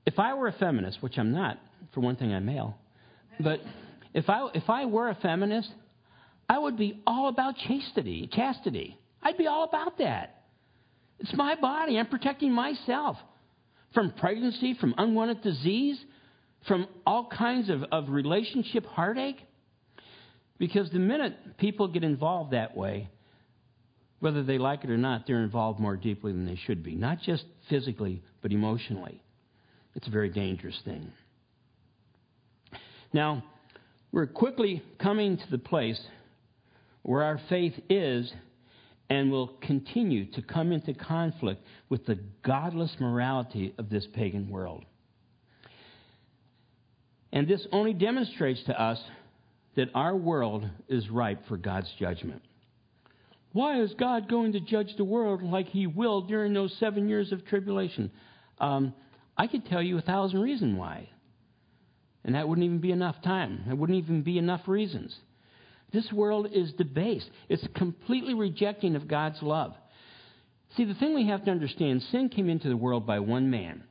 If 0.07 0.19
I 0.19 0.35
were 0.35 0.49
a 0.49 0.53
feminist, 0.53 1.03
which 1.03 1.19
I'm 1.19 1.33
not, 1.33 1.59
for 1.93 2.01
one 2.01 2.17
thing, 2.17 2.33
I'm 2.33 2.45
male, 2.45 2.77
but 3.40 3.61
if 4.12 4.29
I, 4.29 4.49
if 4.55 4.69
I 4.69 4.87
were 4.87 5.09
a 5.09 5.14
feminist, 5.14 5.71
I 6.49 6.59
would 6.59 6.77
be 6.77 7.03
all 7.07 7.29
about 7.29 7.57
chastity, 7.57 8.29
chastity. 8.33 8.99
I'd 9.23 9.38
be 9.38 9.47
all 9.47 9.64
about 9.64 9.99
that. 9.99 10.43
It's 11.19 11.35
my 11.35 11.55
body. 11.55 11.99
I'm 11.99 12.07
protecting 12.07 12.53
myself 12.53 13.17
from 13.95 14.11
pregnancy, 14.12 14.75
from 14.75 14.95
unwanted 14.99 15.43
disease, 15.43 15.99
from 16.67 16.87
all 17.07 17.29
kinds 17.29 17.71
of, 17.71 17.83
of 17.85 18.11
relationship 18.11 18.85
heartache. 18.85 19.40
Because 20.59 20.90
the 20.90 20.99
minute 20.99 21.57
people 21.59 21.88
get 21.88 22.05
involved 22.05 22.53
that 22.53 22.77
way, 22.77 23.09
whether 24.21 24.43
they 24.43 24.59
like 24.59 24.85
it 24.85 24.90
or 24.90 24.97
not, 24.97 25.27
they're 25.27 25.43
involved 25.43 25.81
more 25.81 25.97
deeply 25.97 26.33
than 26.33 26.47
they 26.47 26.59
should 26.67 26.83
be. 26.83 26.95
Not 26.95 27.21
just 27.23 27.45
physically, 27.69 28.23
but 28.43 28.53
emotionally. 28.53 29.23
It's 29.95 30.07
a 30.07 30.11
very 30.11 30.29
dangerous 30.29 30.79
thing. 30.85 31.13
Now, 33.13 33.45
we're 34.13 34.27
quickly 34.27 34.83
coming 34.99 35.37
to 35.37 35.51
the 35.51 35.59
place 35.59 36.01
where 37.03 37.23
our 37.23 37.41
faith 37.49 37.75
is 37.89 38.33
and 39.11 39.31
will 39.31 39.49
continue 39.61 40.31
to 40.33 40.43
come 40.43 40.73
into 40.73 40.95
conflict 40.95 41.65
with 41.89 42.07
the 42.07 42.19
godless 42.43 42.95
morality 42.99 43.75
of 43.79 43.91
this 43.91 44.07
pagan 44.15 44.49
world. 44.49 44.85
And 47.33 47.47
this 47.47 47.67
only 47.73 47.93
demonstrates 47.93 48.63
to 48.65 48.81
us 48.81 49.01
that 49.77 49.89
our 49.95 50.17
world 50.17 50.69
is 50.89 51.11
ripe 51.11 51.47
for 51.49 51.57
God's 51.57 51.93
judgment. 51.99 52.43
Why 53.53 53.81
is 53.81 53.93
God 53.95 54.29
going 54.29 54.53
to 54.53 54.61
judge 54.61 54.97
the 54.97 55.05
world 55.05 55.43
like 55.43 55.69
He 55.69 55.87
will 55.87 56.23
during 56.23 56.55
those 56.55 56.75
seven 56.79 57.09
years 57.09 57.33
of 57.33 57.45
tribulation? 57.45 58.11
Um, 58.59 58.95
I 59.37 59.47
could 59.47 59.66
tell 59.66 59.83
you 59.83 59.99
a 59.99 60.03
thousand 60.03 60.40
reasons 60.40 60.79
why. 60.79 61.09
And 62.25 62.35
that 62.35 62.49
wouldn't 62.49 62.64
even 62.64 62.79
be 62.79 62.92
enough 62.92 63.20
time. 63.23 63.64
That 63.66 63.77
wouldn't 63.77 63.99
even 63.99 64.23
be 64.23 64.38
enough 64.38 64.66
reasons. 64.66 65.14
This 65.92 66.11
world 66.12 66.49
is 66.53 66.73
debased. 66.73 67.29
It's 67.49 67.66
completely 67.77 68.35
rejecting 68.35 68.97
of 68.97 69.07
God's 69.07 69.42
love. 69.42 69.75
See, 70.77 70.85
the 70.85 70.94
thing 70.94 71.14
we 71.14 71.29
have 71.29 71.44
to 71.44 71.51
understand 71.51 72.03
sin 72.11 72.29
came 72.29 72.49
into 72.49 72.68
the 72.68 72.77
world 72.77 73.07
by 73.07 73.20
one 73.20 73.51
man 73.51 73.85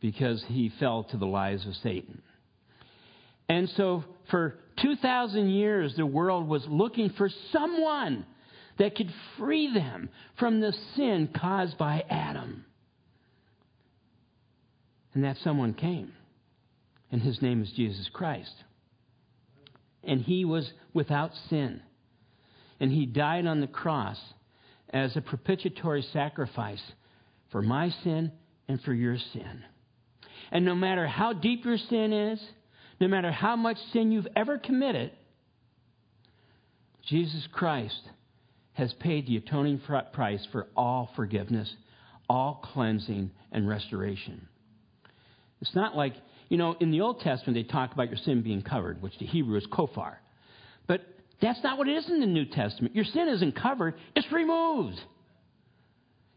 because 0.00 0.44
he 0.46 0.70
fell 0.78 1.04
to 1.04 1.16
the 1.16 1.26
lies 1.26 1.66
of 1.66 1.74
Satan. 1.76 2.22
And 3.48 3.68
so 3.70 4.04
for 4.30 4.58
2,000 4.82 5.48
years, 5.50 5.94
the 5.96 6.06
world 6.06 6.46
was 6.46 6.64
looking 6.68 7.10
for 7.10 7.28
someone 7.52 8.26
that 8.78 8.96
could 8.96 9.12
free 9.38 9.72
them 9.72 10.08
from 10.38 10.60
the 10.60 10.72
sin 10.94 11.28
caused 11.34 11.78
by 11.78 12.04
Adam. 12.08 12.64
And 15.14 15.24
that 15.24 15.36
someone 15.38 15.74
came. 15.74 16.12
And 17.10 17.22
his 17.22 17.40
name 17.40 17.62
is 17.62 17.70
Jesus 17.72 18.08
Christ 18.12 18.64
and 20.06 20.20
he 20.22 20.44
was 20.44 20.72
without 20.92 21.32
sin. 21.48 21.80
And 22.80 22.90
he 22.90 23.06
died 23.06 23.46
on 23.46 23.60
the 23.60 23.66
cross 23.66 24.18
as 24.90 25.16
a 25.16 25.20
propitiatory 25.20 26.02
sacrifice 26.12 26.82
for 27.50 27.62
my 27.62 27.90
sin 28.02 28.32
and 28.68 28.80
for 28.82 28.92
your 28.92 29.16
sin. 29.32 29.64
And 30.50 30.64
no 30.64 30.74
matter 30.74 31.06
how 31.06 31.32
deep 31.32 31.64
your 31.64 31.78
sin 31.78 32.12
is, 32.12 32.40
no 33.00 33.08
matter 33.08 33.32
how 33.32 33.56
much 33.56 33.78
sin 33.92 34.12
you've 34.12 34.28
ever 34.36 34.58
committed, 34.58 35.12
Jesus 37.06 37.46
Christ 37.52 38.00
has 38.72 38.92
paid 38.94 39.26
the 39.26 39.36
atoning 39.36 39.80
price 40.12 40.46
for 40.52 40.66
all 40.76 41.10
forgiveness, 41.16 41.72
all 42.28 42.60
cleansing, 42.72 43.30
and 43.52 43.68
restoration. 43.68 44.48
It's 45.64 45.74
not 45.74 45.96
like, 45.96 46.12
you 46.50 46.58
know, 46.58 46.76
in 46.78 46.90
the 46.90 47.00
Old 47.00 47.20
Testament 47.20 47.54
they 47.54 47.62
talk 47.62 47.94
about 47.94 48.08
your 48.08 48.18
sin 48.18 48.42
being 48.42 48.60
covered, 48.60 49.00
which 49.00 49.16
the 49.18 49.24
Hebrew 49.24 49.56
is 49.56 49.66
kofar. 49.72 50.16
But 50.86 51.00
that's 51.40 51.62
not 51.62 51.78
what 51.78 51.88
it 51.88 51.96
is 51.96 52.10
in 52.10 52.20
the 52.20 52.26
New 52.26 52.44
Testament. 52.44 52.94
Your 52.94 53.06
sin 53.06 53.30
isn't 53.30 53.56
covered, 53.56 53.94
it's 54.14 54.30
removed. 54.30 55.00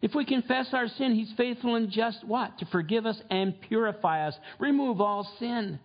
If 0.02 0.16
we 0.16 0.24
confess 0.24 0.68
our 0.72 0.88
sin, 0.88 1.14
He's 1.14 1.34
faithful 1.36 1.76
and 1.76 1.92
just 1.92 2.24
what? 2.24 2.58
To 2.60 2.66
forgive 2.68 3.06
us 3.06 3.20
and 3.30 3.60
purify 3.60 4.28
us, 4.28 4.36
remove 4.60 5.02
all 5.02 5.30
sin. 5.40 5.78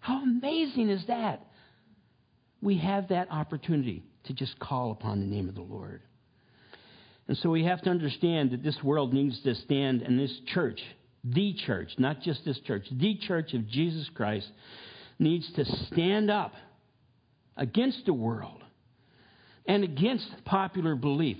How 0.00 0.22
amazing 0.22 0.90
is 0.90 1.06
that? 1.06 1.40
We 2.60 2.76
have 2.78 3.08
that 3.08 3.28
opportunity 3.30 4.04
to 4.24 4.34
just 4.34 4.58
call 4.58 4.90
upon 4.90 5.20
the 5.20 5.26
name 5.26 5.48
of 5.48 5.54
the 5.54 5.62
Lord. 5.62 6.02
And 7.28 7.36
so 7.38 7.48
we 7.48 7.64
have 7.64 7.80
to 7.82 7.90
understand 7.90 8.50
that 8.50 8.62
this 8.62 8.76
world 8.84 9.14
needs 9.14 9.40
to 9.44 9.54
stand, 9.54 10.02
and 10.02 10.18
this 10.18 10.38
church, 10.52 10.82
the 11.26 11.54
church, 11.66 11.90
not 11.98 12.20
just 12.22 12.44
this 12.44 12.58
church, 12.60 12.86
the 12.90 13.16
church 13.16 13.52
of 13.54 13.66
Jesus 13.68 14.08
Christ, 14.14 14.48
needs 15.18 15.50
to 15.54 15.64
stand 15.86 16.30
up 16.30 16.52
against 17.56 18.06
the 18.06 18.12
world 18.12 18.62
and 19.66 19.82
against 19.82 20.28
popular 20.44 20.94
belief 20.94 21.38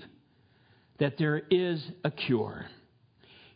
that 0.99 1.17
there 1.17 1.41
is 1.49 1.83
a 2.03 2.11
cure. 2.11 2.65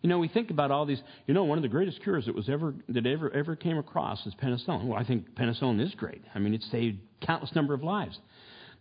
You 0.02 0.10
know, 0.10 0.20
we 0.20 0.28
think 0.28 0.50
about 0.50 0.72
all 0.72 0.86
these. 0.86 1.02
You 1.28 1.34
know, 1.34 1.44
one 1.44 1.58
of 1.58 1.62
the 1.62 1.68
greatest 1.68 2.02
cures 2.02 2.26
that 2.26 2.34
was 2.36 2.50
ever 2.50 2.74
that 2.90 3.06
ever 3.06 3.32
ever 3.32 3.56
came 3.56 3.78
across 3.78 4.26
is 4.26 4.34
penicillin. 4.42 4.86
Well, 4.86 5.00
I 5.00 5.04
think 5.04 5.36
penicillin 5.36 5.80
is 5.80 5.94
great. 5.96 6.24
I 6.34 6.40
mean, 6.40 6.54
it 6.54 6.64
saved 6.72 7.00
countless 7.22 7.54
number 7.54 7.74
of 7.74 7.84
lives. 7.84 8.18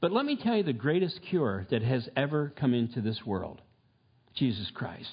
But 0.00 0.12
let 0.12 0.24
me 0.24 0.36
tell 0.42 0.56
you 0.56 0.62
the 0.62 0.72
greatest 0.72 1.20
cure 1.28 1.66
that 1.70 1.82
has 1.82 2.08
ever 2.16 2.52
come 2.56 2.72
into 2.72 3.02
this 3.02 3.20
world: 3.26 3.60
Jesus 4.34 4.70
Christ. 4.72 5.10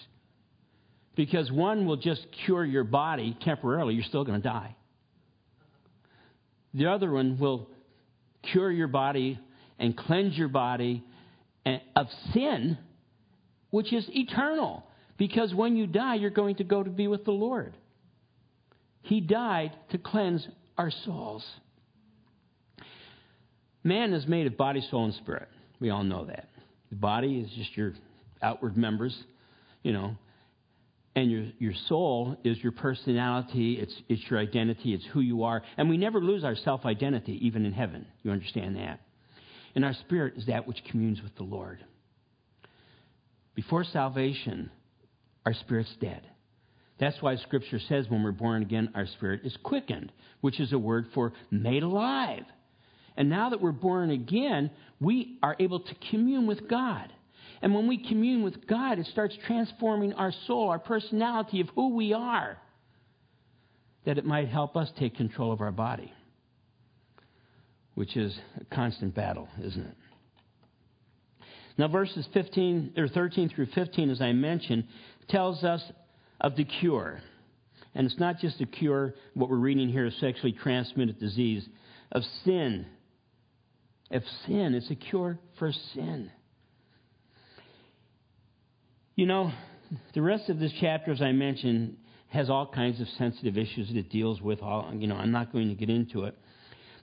Because 1.17 1.51
one 1.51 1.87
will 1.87 1.97
just 1.97 2.25
cure 2.45 2.63
your 2.63 2.83
body 2.83 3.35
temporarily, 3.41 3.95
you're 3.95 4.03
still 4.03 4.23
going 4.23 4.39
to 4.39 4.47
die. 4.47 4.75
The 6.75 6.85
other 6.85 7.11
one 7.11 7.39
will 7.39 7.67
cure 8.51 8.71
your 8.71 8.87
body 8.87 9.39
and 9.79 9.97
cleanse 9.97 10.37
your 10.37 10.47
body 10.47 11.03
eh, 11.65 11.79
of 11.95 12.05
sin, 12.33 12.77
which 13.71 13.91
is 13.91 14.05
eternal. 14.09 14.85
Because 15.17 15.53
when 15.55 15.75
you 15.75 15.87
die, 15.87 16.15
you're 16.15 16.29
going 16.29 16.57
to 16.57 16.63
go 16.63 16.83
to 16.83 16.89
be 16.89 17.07
with 17.07 17.25
the 17.25 17.31
Lord. 17.31 17.73
He 19.01 19.19
died 19.19 19.71
to 19.89 19.97
cleanse 19.97 20.47
our 20.77 20.91
souls. 21.03 21.43
Man 23.83 24.13
is 24.13 24.27
made 24.27 24.45
of 24.45 24.55
body, 24.55 24.85
soul, 24.91 25.05
and 25.05 25.15
spirit. 25.15 25.47
We 25.79 25.89
all 25.89 26.03
know 26.03 26.25
that. 26.25 26.47
The 26.91 26.97
body 26.97 27.39
is 27.39 27.49
just 27.57 27.75
your 27.75 27.93
outward 28.39 28.77
members, 28.77 29.17
you 29.81 29.93
know, 29.93 30.15
and 31.17 31.31
your, 31.31 31.45
your 31.57 31.73
soul 31.87 32.37
is 32.43 32.59
your 32.59 32.71
personality, 32.71 33.79
it's, 33.81 33.93
it's 34.07 34.21
your 34.29 34.39
identity, 34.39 34.93
it's 34.93 35.03
who 35.13 35.19
you 35.19 35.45
are. 35.45 35.63
And 35.75 35.89
we 35.89 35.97
never 35.97 36.21
lose 36.21 36.43
our 36.43 36.55
self 36.55 36.85
identity, 36.85 37.39
even 37.47 37.65
in 37.65 37.73
heaven. 37.73 38.05
You 38.21 38.29
understand 38.29 38.75
that? 38.75 38.99
And 39.73 39.83
our 39.83 39.95
spirit 39.95 40.35
is 40.37 40.45
that 40.45 40.67
which 40.67 40.77
communes 40.91 41.19
with 41.23 41.35
the 41.35 41.43
Lord. 41.43 41.83
Before 43.55 43.83
salvation, 43.83 44.69
our 45.43 45.55
spirit's 45.55 45.95
dead. 45.99 46.21
That's 46.99 47.19
why 47.19 47.37
Scripture 47.37 47.79
says 47.89 48.05
when 48.07 48.21
we're 48.21 48.31
born 48.31 48.61
again, 48.61 48.91
our 48.93 49.07
spirit 49.07 49.41
is 49.43 49.57
quickened, 49.63 50.11
which 50.41 50.59
is 50.59 50.71
a 50.71 50.77
word 50.77 51.07
for 51.15 51.33
made 51.49 51.81
alive. 51.81 52.43
And 53.15 53.27
now 53.27 53.49
that 53.49 53.59
we're 53.59 53.71
born 53.71 54.11
again, 54.11 54.69
we 55.01 55.39
are 55.41 55.55
able 55.59 55.79
to 55.79 55.95
commune 56.11 56.45
with 56.45 56.69
God. 56.69 57.11
And 57.61 57.73
when 57.73 57.87
we 57.87 57.97
commune 57.97 58.43
with 58.43 58.67
God, 58.67 58.99
it 58.99 59.07
starts 59.07 59.35
transforming 59.47 60.13
our 60.13 60.31
soul, 60.45 60.69
our 60.69 60.79
personality 60.79 61.61
of 61.61 61.69
who 61.69 61.95
we 61.95 62.13
are, 62.13 62.57
that 64.05 64.17
it 64.17 64.25
might 64.25 64.47
help 64.47 64.75
us 64.75 64.89
take 64.99 65.15
control 65.15 65.51
of 65.51 65.61
our 65.61 65.71
body, 65.71 66.13
which 67.95 68.15
is 68.15 68.37
a 68.61 68.75
constant 68.75 69.15
battle, 69.15 69.47
isn't 69.61 69.85
it? 69.85 69.95
Now, 71.77 71.87
verses 71.87 72.27
15 72.33 72.93
or 72.97 73.07
13 73.07 73.49
through 73.49 73.67
15, 73.67 74.09
as 74.09 74.21
I 74.21 74.31
mentioned, 74.33 74.85
tells 75.29 75.63
us 75.63 75.81
of 76.41 76.55
the 76.55 76.63
cure. 76.63 77.21
And 77.93 78.05
it's 78.05 78.19
not 78.19 78.39
just 78.39 78.61
a 78.61 78.65
cure, 78.65 79.15
what 79.33 79.49
we're 79.49 79.57
reading 79.57 79.89
here 79.89 80.05
is 80.05 80.15
sexually 80.19 80.53
transmitted 80.53 81.19
disease, 81.19 81.67
of 82.11 82.23
sin. 82.45 82.85
Of 84.09 84.23
sin, 84.45 84.73
it's 84.73 84.89
a 84.89 84.95
cure 84.95 85.37
for 85.59 85.71
sin. 85.93 86.31
You 89.17 89.25
know, 89.25 89.51
the 90.13 90.21
rest 90.21 90.47
of 90.47 90.59
this 90.59 90.71
chapter, 90.79 91.11
as 91.11 91.23
I 91.23 91.31
mentioned, 91.31 91.97
has 92.27 92.51
all 92.51 92.67
kinds 92.67 93.01
of 93.01 93.07
sensitive 93.17 93.57
issues 93.57 93.87
that 93.87 93.97
it 93.97 94.11
deals 94.11 94.39
with. 94.43 94.61
All, 94.61 94.93
you 94.93 95.07
know, 95.07 95.15
I'm 95.15 95.31
not 95.31 95.51
going 95.51 95.69
to 95.69 95.73
get 95.73 95.89
into 95.89 96.25
it. 96.25 96.37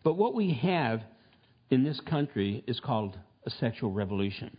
But 0.05 0.14
what 0.14 0.33
we 0.33 0.53
have 0.62 1.00
in 1.70 1.83
this 1.83 1.98
country 2.09 2.62
is 2.68 2.79
called 2.79 3.18
a 3.44 3.50
sexual 3.50 3.90
revolution. 3.90 4.57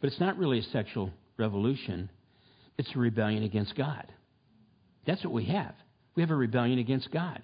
But 0.00 0.06
it's 0.06 0.20
not 0.20 0.38
really 0.38 0.60
a 0.60 0.62
sexual 0.62 1.10
revolution, 1.36 2.08
it's 2.78 2.94
a 2.94 2.98
rebellion 2.98 3.42
against 3.42 3.74
God. 3.74 4.06
That's 5.08 5.24
what 5.24 5.32
we 5.32 5.46
have. 5.46 5.74
We 6.14 6.22
have 6.22 6.30
a 6.30 6.36
rebellion 6.36 6.78
against 6.78 7.10
God. 7.10 7.42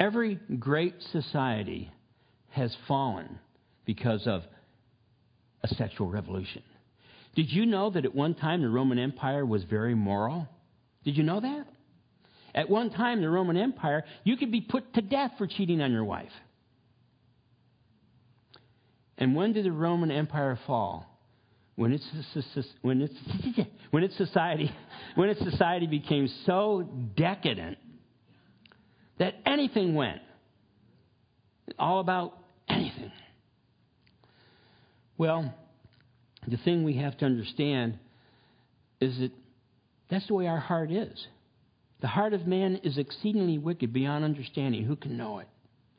Every 0.00 0.40
great 0.58 0.94
society 1.12 1.92
has 2.52 2.74
fallen 2.88 3.38
because 3.84 4.26
of 4.26 4.44
a 5.62 5.68
sexual 5.68 6.08
revolution. 6.08 6.62
Did 7.34 7.50
you 7.50 7.66
know 7.66 7.90
that 7.90 8.04
at 8.04 8.14
one 8.14 8.34
time 8.34 8.62
the 8.62 8.68
Roman 8.68 8.98
Empire 8.98 9.44
was 9.44 9.64
very 9.64 9.94
moral? 9.94 10.48
Did 11.04 11.16
you 11.16 11.22
know 11.22 11.40
that? 11.40 11.66
At 12.54 12.68
one 12.68 12.90
time, 12.90 13.22
the 13.22 13.30
Roman 13.30 13.56
Empire, 13.56 14.04
you 14.24 14.36
could 14.36 14.52
be 14.52 14.60
put 14.60 14.92
to 14.94 15.00
death 15.00 15.32
for 15.38 15.46
cheating 15.46 15.80
on 15.80 15.90
your 15.90 16.04
wife. 16.04 16.32
And 19.16 19.34
when 19.34 19.54
did 19.54 19.64
the 19.64 19.72
Roman 19.72 20.10
Empire 20.10 20.58
fall? 20.66 21.12
when 21.76 21.92
its, 21.92 22.04
when 22.82 23.00
its, 23.00 23.14
when 23.90 24.04
its 24.04 24.16
society 24.16 24.70
when 25.14 25.28
its 25.28 25.40
society 25.40 25.86
became 25.86 26.28
so 26.46 26.88
decadent 27.16 27.78
that 29.18 29.34
anything 29.46 29.94
went 29.94 30.20
all 31.78 32.00
about 32.00 32.38
anything 32.68 33.12
well 35.16 35.54
the 36.46 36.56
thing 36.58 36.84
we 36.84 36.96
have 36.96 37.16
to 37.18 37.24
understand 37.24 37.98
is 39.00 39.18
that 39.18 39.32
that's 40.10 40.26
the 40.26 40.34
way 40.34 40.46
our 40.46 40.60
heart 40.60 40.90
is 40.90 41.26
the 42.00 42.08
heart 42.08 42.32
of 42.32 42.46
man 42.46 42.76
is 42.82 42.98
exceedingly 42.98 43.58
wicked 43.58 43.92
beyond 43.92 44.24
understanding 44.24 44.84
who 44.84 44.96
can 44.96 45.16
know 45.16 45.38
it 45.38 45.48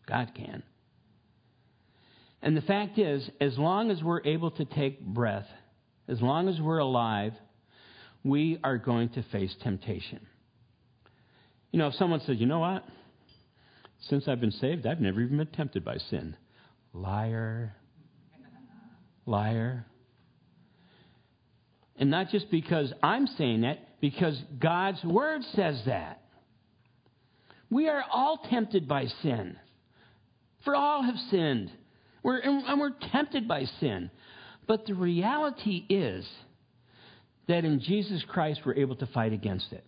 god 0.07 0.31
can 0.35 0.63
and 2.41 2.57
the 2.57 2.61
fact 2.61 2.99
is 2.99 3.29
as 3.39 3.57
long 3.57 3.89
as 3.89 4.03
we're 4.03 4.21
able 4.25 4.51
to 4.51 4.65
take 4.65 4.99
breath 5.01 5.47
as 6.07 6.21
long 6.21 6.49
as 6.49 6.59
we're 6.59 6.79
alive, 6.79 7.33
we 8.23 8.59
are 8.63 8.77
going 8.77 9.09
to 9.09 9.23
face 9.23 9.55
temptation. 9.63 10.19
You 11.71 11.79
know, 11.79 11.87
if 11.87 11.95
someone 11.95 12.21
says, 12.21 12.37
you 12.39 12.45
know 12.45 12.59
what? 12.59 12.83
Since 14.09 14.27
I've 14.27 14.41
been 14.41 14.51
saved, 14.51 14.85
I've 14.85 14.99
never 14.99 15.21
even 15.21 15.37
been 15.37 15.47
tempted 15.47 15.85
by 15.85 15.97
sin. 15.97 16.35
Liar. 16.93 17.73
Liar. 19.25 19.85
And 21.97 22.09
not 22.09 22.29
just 22.29 22.49
because 22.49 22.91
I'm 23.01 23.27
saying 23.27 23.61
that, 23.61 23.79
because 24.01 24.41
God's 24.59 25.03
Word 25.03 25.41
says 25.53 25.81
that. 25.85 26.21
We 27.69 27.87
are 27.87 28.03
all 28.11 28.39
tempted 28.49 28.87
by 28.87 29.05
sin. 29.21 29.57
For 30.63 30.75
all 30.75 31.03
have 31.03 31.17
sinned. 31.29 31.71
We're, 32.21 32.39
and 32.39 32.79
we're 32.79 32.93
tempted 33.11 33.47
by 33.47 33.65
sin. 33.79 34.09
But 34.67 34.85
the 34.85 34.93
reality 34.93 35.85
is 35.89 36.25
that 37.47 37.65
in 37.65 37.81
Jesus 37.81 38.23
Christ 38.27 38.61
we're 38.65 38.75
able 38.75 38.95
to 38.97 39.05
fight 39.07 39.33
against 39.33 39.71
it. 39.71 39.83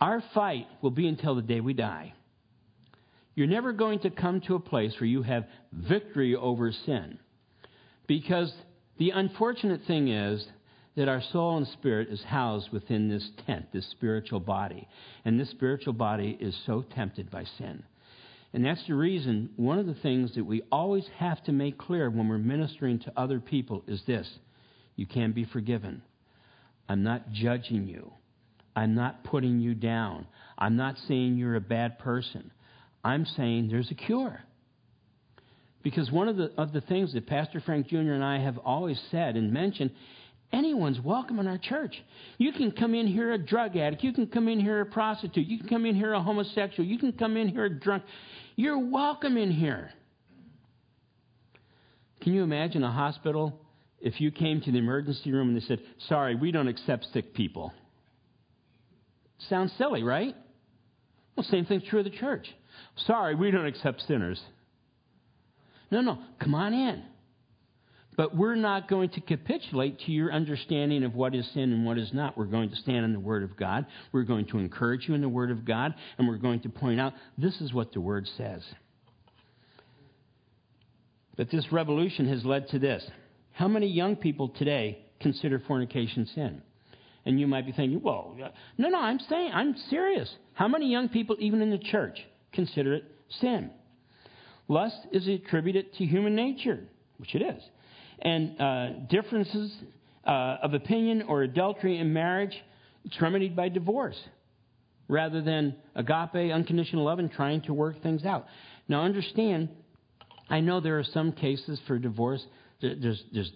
Our 0.00 0.22
fight 0.34 0.66
will 0.82 0.90
be 0.90 1.08
until 1.08 1.34
the 1.34 1.42
day 1.42 1.60
we 1.60 1.74
die. 1.74 2.14
You're 3.34 3.46
never 3.46 3.72
going 3.72 4.00
to 4.00 4.10
come 4.10 4.40
to 4.42 4.54
a 4.54 4.60
place 4.60 4.92
where 5.00 5.06
you 5.06 5.22
have 5.22 5.46
victory 5.72 6.34
over 6.34 6.72
sin. 6.72 7.18
Because 8.06 8.52
the 8.98 9.10
unfortunate 9.10 9.82
thing 9.86 10.08
is 10.08 10.44
that 11.00 11.08
our 11.08 11.22
soul 11.32 11.56
and 11.56 11.66
spirit 11.66 12.08
is 12.10 12.22
housed 12.24 12.68
within 12.72 13.08
this 13.08 13.26
tent, 13.46 13.64
this 13.72 13.88
spiritual 13.90 14.38
body. 14.38 14.86
And 15.24 15.40
this 15.40 15.48
spiritual 15.48 15.94
body 15.94 16.36
is 16.38 16.54
so 16.66 16.84
tempted 16.94 17.30
by 17.30 17.44
sin. 17.56 17.82
And 18.52 18.66
that's 18.66 18.86
the 18.86 18.94
reason, 18.94 19.48
one 19.56 19.78
of 19.78 19.86
the 19.86 19.94
things 19.94 20.34
that 20.34 20.44
we 20.44 20.60
always 20.70 21.06
have 21.16 21.42
to 21.44 21.52
make 21.52 21.78
clear 21.78 22.10
when 22.10 22.28
we're 22.28 22.36
ministering 22.36 22.98
to 22.98 23.12
other 23.16 23.40
people 23.40 23.82
is 23.86 24.02
this 24.06 24.28
you 24.94 25.06
can 25.06 25.32
be 25.32 25.46
forgiven. 25.46 26.02
I'm 26.86 27.02
not 27.02 27.32
judging 27.32 27.88
you, 27.88 28.12
I'm 28.76 28.94
not 28.94 29.24
putting 29.24 29.58
you 29.58 29.74
down. 29.74 30.26
I'm 30.58 30.76
not 30.76 30.96
saying 31.08 31.38
you're 31.38 31.56
a 31.56 31.62
bad 31.62 31.98
person. 31.98 32.50
I'm 33.02 33.24
saying 33.24 33.68
there's 33.70 33.90
a 33.90 33.94
cure. 33.94 34.42
Because 35.82 36.10
one 36.10 36.28
of 36.28 36.36
the, 36.36 36.52
of 36.58 36.74
the 36.74 36.82
things 36.82 37.14
that 37.14 37.26
Pastor 37.26 37.62
Frank 37.64 37.88
Jr. 37.88 38.12
and 38.12 38.22
I 38.22 38.40
have 38.40 38.58
always 38.58 39.00
said 39.10 39.38
and 39.38 39.50
mentioned 39.50 39.92
anyone's 40.52 41.00
welcome 41.00 41.38
in 41.38 41.46
our 41.46 41.58
church. 41.58 41.94
You 42.38 42.52
can 42.52 42.72
come 42.72 42.94
in 42.94 43.06
here 43.06 43.32
a 43.32 43.38
drug 43.38 43.76
addict. 43.76 44.02
You 44.02 44.12
can 44.12 44.26
come 44.26 44.48
in 44.48 44.60
here 44.60 44.80
a 44.80 44.86
prostitute. 44.86 45.46
You 45.46 45.58
can 45.58 45.68
come 45.68 45.86
in 45.86 45.94
here 45.94 46.12
a 46.12 46.22
homosexual. 46.22 46.88
You 46.88 46.98
can 46.98 47.12
come 47.12 47.36
in 47.36 47.48
here 47.48 47.64
a 47.64 47.70
drunk. 47.70 48.04
You're 48.56 48.78
welcome 48.78 49.36
in 49.36 49.50
here. 49.50 49.90
Can 52.20 52.34
you 52.34 52.42
imagine 52.42 52.84
a 52.84 52.92
hospital 52.92 53.58
if 54.00 54.20
you 54.20 54.30
came 54.30 54.60
to 54.62 54.70
the 54.70 54.78
emergency 54.78 55.32
room 55.32 55.48
and 55.48 55.56
they 55.56 55.66
said, 55.66 55.80
Sorry, 56.08 56.34
we 56.34 56.50
don't 56.50 56.68
accept 56.68 57.06
sick 57.12 57.34
people? 57.34 57.72
Sounds 59.48 59.72
silly, 59.78 60.02
right? 60.02 60.34
Well, 61.36 61.44
same 61.44 61.64
thing's 61.64 61.84
true 61.84 62.00
of 62.00 62.04
the 62.04 62.10
church. 62.10 62.46
Sorry, 63.06 63.34
we 63.34 63.50
don't 63.50 63.66
accept 63.66 64.02
sinners. 64.06 64.40
No, 65.90 66.02
no, 66.02 66.18
come 66.38 66.54
on 66.54 66.74
in. 66.74 67.02
But 68.20 68.36
we're 68.36 68.54
not 68.54 68.86
going 68.86 69.08
to 69.12 69.22
capitulate 69.22 69.98
to 70.00 70.12
your 70.12 70.30
understanding 70.30 71.04
of 71.04 71.14
what 71.14 71.34
is 71.34 71.50
sin 71.54 71.72
and 71.72 71.86
what 71.86 71.96
is 71.96 72.12
not. 72.12 72.36
We're 72.36 72.44
going 72.44 72.68
to 72.68 72.76
stand 72.76 73.06
in 73.06 73.14
the 73.14 73.18
Word 73.18 73.42
of 73.42 73.56
God. 73.56 73.86
We're 74.12 74.24
going 74.24 74.44
to 74.48 74.58
encourage 74.58 75.08
you 75.08 75.14
in 75.14 75.22
the 75.22 75.28
Word 75.30 75.50
of 75.50 75.64
God. 75.64 75.94
And 76.18 76.28
we're 76.28 76.36
going 76.36 76.60
to 76.60 76.68
point 76.68 77.00
out 77.00 77.14
this 77.38 77.58
is 77.62 77.72
what 77.72 77.94
the 77.94 78.00
Word 78.02 78.28
says. 78.36 78.62
But 81.38 81.50
this 81.50 81.72
revolution 81.72 82.28
has 82.28 82.44
led 82.44 82.68
to 82.68 82.78
this. 82.78 83.02
How 83.52 83.68
many 83.68 83.86
young 83.86 84.16
people 84.16 84.50
today 84.50 84.98
consider 85.20 85.58
fornication 85.58 86.26
sin? 86.34 86.60
And 87.24 87.40
you 87.40 87.46
might 87.46 87.64
be 87.64 87.72
thinking, 87.72 88.02
well, 88.02 88.36
no, 88.76 88.88
no, 88.90 89.00
I'm 89.00 89.20
saying, 89.30 89.52
I'm 89.54 89.74
serious. 89.88 90.30
How 90.52 90.68
many 90.68 90.90
young 90.92 91.08
people, 91.08 91.36
even 91.38 91.62
in 91.62 91.70
the 91.70 91.78
church, 91.78 92.18
consider 92.52 92.92
it 92.92 93.04
sin? 93.40 93.70
Lust 94.68 95.06
is 95.10 95.26
attributed 95.26 95.94
to 95.94 96.04
human 96.04 96.34
nature, 96.34 96.80
which 97.16 97.34
it 97.34 97.40
is 97.40 97.62
and 98.22 98.60
uh, 98.60 98.88
differences 99.08 99.72
uh, 100.26 100.56
of 100.62 100.74
opinion 100.74 101.22
or 101.22 101.42
adultery 101.42 101.98
in 101.98 102.12
marriage, 102.12 102.54
it's 103.04 103.20
remedied 103.20 103.56
by 103.56 103.68
divorce 103.68 104.16
rather 105.08 105.42
than 105.42 105.74
agape, 105.96 106.52
unconditional 106.52 107.04
love, 107.04 107.18
and 107.18 107.32
trying 107.32 107.60
to 107.62 107.74
work 107.74 108.00
things 108.02 108.24
out. 108.24 108.46
Now, 108.88 109.02
understand, 109.02 109.68
I 110.48 110.60
know 110.60 110.80
there 110.80 110.98
are 110.98 111.04
some 111.04 111.32
cases 111.32 111.80
for 111.86 111.98
divorce. 111.98 112.44
There's, 112.80 113.22
there's, 113.32 113.52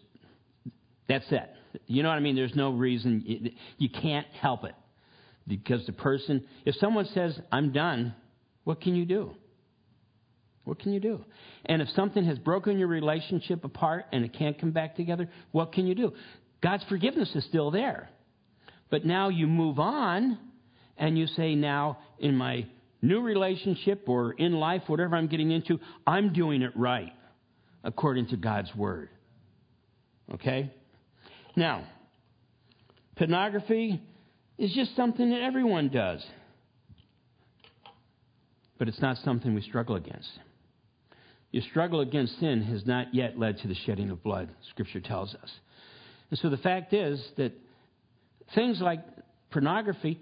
that's 1.09 1.27
it. 1.31 1.49
You 1.87 2.03
know 2.03 2.09
what 2.09 2.17
I 2.17 2.21
mean? 2.21 2.35
There's 2.35 2.57
no 2.57 2.71
reason. 2.73 3.53
You 3.79 3.89
can't 3.89 4.27
help 4.41 4.65
it. 4.65 4.75
Because 5.47 5.85
the 5.87 5.93
person, 5.93 6.45
if 6.65 6.75
someone 6.77 7.07
says, 7.15 7.39
I'm 7.53 7.73
done, 7.73 8.15
what 8.65 8.81
can 8.81 8.97
you 8.97 9.05
do? 9.05 9.35
What 10.65 10.79
can 10.79 10.93
you 10.93 11.01
do? 11.01 11.25
And 11.67 11.83
if 11.83 11.89
something 11.91 12.25
has 12.25 12.39
broken 12.39 12.79
your 12.79 12.89
relationship 12.89 13.65
apart 13.65 14.07
and 14.13 14.25
it 14.25 14.33
can't 14.33 14.59
come 14.59 14.71
back 14.71 14.97
together, 14.97 15.29
what 15.53 15.73
can 15.73 15.87
you 15.87 15.95
do? 15.95 16.13
God's 16.63 16.85
forgiveness 16.85 17.31
is 17.35 17.45
still 17.45 17.71
there. 17.71 18.09
But 18.91 19.05
now 19.05 19.29
you 19.29 19.47
move 19.47 19.79
on 19.79 20.39
and 20.97 21.19
you 21.19 21.27
say, 21.27 21.55
now 21.55 21.99
in 22.19 22.37
my 22.37 22.67
new 23.03 23.21
relationship 23.21 24.09
or 24.09 24.33
in 24.33 24.53
life, 24.53 24.83
whatever 24.87 25.17
I'm 25.17 25.27
getting 25.27 25.51
into, 25.51 25.79
I'm 26.07 26.33
doing 26.33 26.63
it 26.63 26.73
right 26.77 27.13
according 27.83 28.29
to 28.29 28.37
God's 28.37 28.75
word. 28.75 29.11
Okay? 30.33 30.73
Now, 31.55 31.87
pornography 33.17 34.01
is 34.57 34.73
just 34.73 34.97
something 34.97 35.29
that 35.31 35.43
everyone 35.43 35.91
does. 35.91 36.25
But 38.79 38.89
it's 38.89 39.01
not 39.01 39.19
something 39.19 39.55
we 39.55 39.61
struggle 39.61 39.97
against. 39.97 40.31
Your 41.55 41.63
struggle 41.71 42.01
against 42.01 42.41
sin 42.41 42.63
has 42.63 42.85
not 42.85 43.15
yet 43.15 43.39
led 43.39 43.59
to 43.59 43.69
the 43.69 43.77
shedding 43.87 44.11
of 44.11 44.25
blood, 44.25 44.49
Scripture 44.71 44.99
tells 44.99 45.37
us. 45.37 45.53
And 46.31 46.37
so 46.41 46.51
the 46.51 46.57
fact 46.57 46.93
is 46.93 47.25
that 47.37 47.53
things 48.57 48.81
like 48.81 48.99
pornography, 49.53 50.19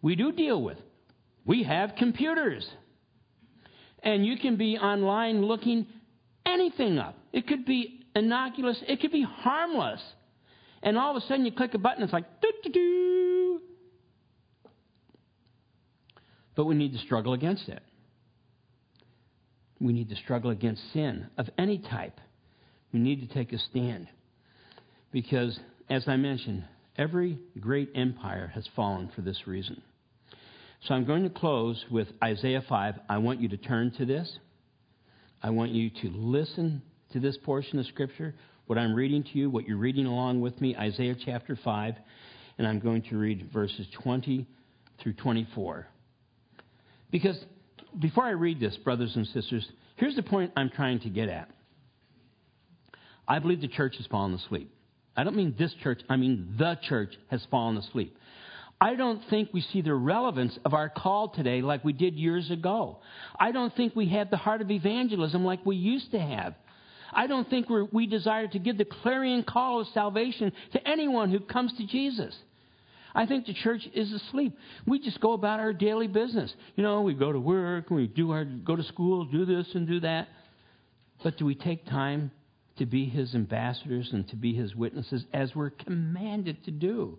we 0.00 0.14
do 0.14 0.30
deal 0.30 0.62
with. 0.62 0.78
We 1.44 1.64
have 1.64 1.96
computers. 1.98 2.64
And 4.04 4.24
you 4.24 4.38
can 4.38 4.54
be 4.54 4.78
online 4.78 5.42
looking 5.42 5.88
anything 6.46 7.00
up. 7.00 7.18
It 7.32 7.48
could 7.48 7.66
be 7.66 8.06
innocuous, 8.14 8.80
it 8.86 9.00
could 9.00 9.10
be 9.10 9.26
harmless. 9.28 10.00
And 10.84 10.96
all 10.96 11.16
of 11.16 11.20
a 11.20 11.26
sudden 11.26 11.44
you 11.44 11.50
click 11.50 11.74
a 11.74 11.78
button, 11.78 12.04
it's 12.04 12.12
like, 12.12 12.40
doo 12.40 12.52
doo 12.62 12.70
doo. 12.70 13.60
But 16.54 16.66
we 16.66 16.76
need 16.76 16.92
to 16.92 17.00
struggle 17.00 17.32
against 17.32 17.68
it. 17.68 17.82
We 19.80 19.92
need 19.92 20.08
to 20.08 20.16
struggle 20.16 20.50
against 20.50 20.92
sin 20.92 21.28
of 21.36 21.48
any 21.58 21.78
type. 21.78 22.18
We 22.92 23.00
need 23.00 23.26
to 23.28 23.34
take 23.34 23.52
a 23.52 23.58
stand. 23.58 24.08
Because, 25.12 25.58
as 25.90 26.08
I 26.08 26.16
mentioned, 26.16 26.64
every 26.96 27.38
great 27.60 27.90
empire 27.94 28.50
has 28.54 28.66
fallen 28.74 29.10
for 29.14 29.22
this 29.22 29.46
reason. 29.46 29.82
So 30.86 30.94
I'm 30.94 31.04
going 31.04 31.24
to 31.24 31.30
close 31.30 31.84
with 31.90 32.08
Isaiah 32.22 32.62
5. 32.68 32.94
I 33.08 33.18
want 33.18 33.40
you 33.40 33.48
to 33.48 33.56
turn 33.56 33.92
to 33.98 34.06
this. 34.06 34.38
I 35.42 35.50
want 35.50 35.72
you 35.72 35.90
to 35.90 36.10
listen 36.10 36.82
to 37.12 37.20
this 37.20 37.36
portion 37.44 37.78
of 37.78 37.86
Scripture, 37.86 38.34
what 38.66 38.78
I'm 38.78 38.94
reading 38.94 39.22
to 39.22 39.38
you, 39.38 39.48
what 39.48 39.66
you're 39.66 39.76
reading 39.76 40.06
along 40.06 40.40
with 40.40 40.60
me, 40.60 40.76
Isaiah 40.76 41.16
chapter 41.24 41.58
5. 41.62 41.94
And 42.58 42.66
I'm 42.66 42.80
going 42.80 43.02
to 43.10 43.16
read 43.16 43.50
verses 43.52 43.86
20 44.02 44.46
through 45.02 45.12
24. 45.14 45.86
Because 47.10 47.36
before 47.98 48.24
I 48.24 48.30
read 48.30 48.60
this, 48.60 48.76
brothers 48.78 49.14
and 49.16 49.26
sisters, 49.28 49.66
here's 49.96 50.16
the 50.16 50.22
point 50.22 50.52
I'm 50.56 50.70
trying 50.70 51.00
to 51.00 51.08
get 51.08 51.28
at. 51.28 51.48
I 53.28 53.38
believe 53.38 53.60
the 53.60 53.68
church 53.68 53.96
has 53.96 54.06
fallen 54.06 54.34
asleep. 54.34 54.72
I 55.16 55.24
don't 55.24 55.36
mean 55.36 55.54
this 55.58 55.72
church, 55.82 56.00
I 56.08 56.16
mean 56.16 56.54
the 56.58 56.78
church 56.88 57.14
has 57.30 57.44
fallen 57.50 57.76
asleep. 57.76 58.16
I 58.78 58.94
don't 58.94 59.22
think 59.30 59.48
we 59.54 59.62
see 59.62 59.80
the 59.80 59.94
relevance 59.94 60.58
of 60.64 60.74
our 60.74 60.90
call 60.90 61.30
today 61.30 61.62
like 61.62 61.82
we 61.82 61.94
did 61.94 62.14
years 62.14 62.50
ago. 62.50 62.98
I 63.40 63.50
don't 63.50 63.74
think 63.74 63.96
we 63.96 64.10
have 64.10 64.28
the 64.28 64.36
heart 64.36 64.60
of 64.60 64.70
evangelism 64.70 65.44
like 65.44 65.64
we 65.64 65.76
used 65.76 66.10
to 66.10 66.20
have. 66.20 66.54
I 67.10 67.26
don't 67.26 67.48
think 67.48 67.68
we 67.92 68.06
desire 68.06 68.46
to 68.48 68.58
give 68.58 68.76
the 68.76 68.84
clarion 68.84 69.44
call 69.44 69.80
of 69.80 69.86
salvation 69.94 70.52
to 70.72 70.86
anyone 70.86 71.30
who 71.30 71.40
comes 71.40 71.72
to 71.78 71.86
Jesus. 71.86 72.36
I 73.16 73.24
think 73.24 73.46
the 73.46 73.54
church 73.54 73.80
is 73.94 74.12
asleep. 74.12 74.56
We 74.86 74.98
just 75.00 75.20
go 75.20 75.32
about 75.32 75.58
our 75.58 75.72
daily 75.72 76.06
business. 76.06 76.52
You 76.76 76.82
know, 76.82 77.00
we 77.00 77.14
go 77.14 77.32
to 77.32 77.40
work, 77.40 77.88
we 77.88 78.06
do 78.06 78.30
our 78.30 78.44
go 78.44 78.76
to 78.76 78.82
school, 78.84 79.24
do 79.24 79.46
this 79.46 79.66
and 79.74 79.88
do 79.88 80.00
that. 80.00 80.28
But 81.24 81.38
do 81.38 81.46
we 81.46 81.54
take 81.54 81.86
time 81.86 82.30
to 82.76 82.84
be 82.84 83.06
his 83.06 83.34
ambassadors 83.34 84.10
and 84.12 84.28
to 84.28 84.36
be 84.36 84.52
his 84.52 84.76
witnesses 84.76 85.24
as 85.32 85.54
we're 85.56 85.70
commanded 85.70 86.62
to 86.66 86.70
do? 86.70 87.18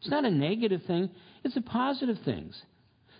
It's 0.00 0.08
not 0.08 0.24
a 0.24 0.30
negative 0.30 0.82
thing, 0.86 1.10
it's 1.42 1.56
a 1.56 1.62
positive 1.62 2.18
thing. 2.24 2.52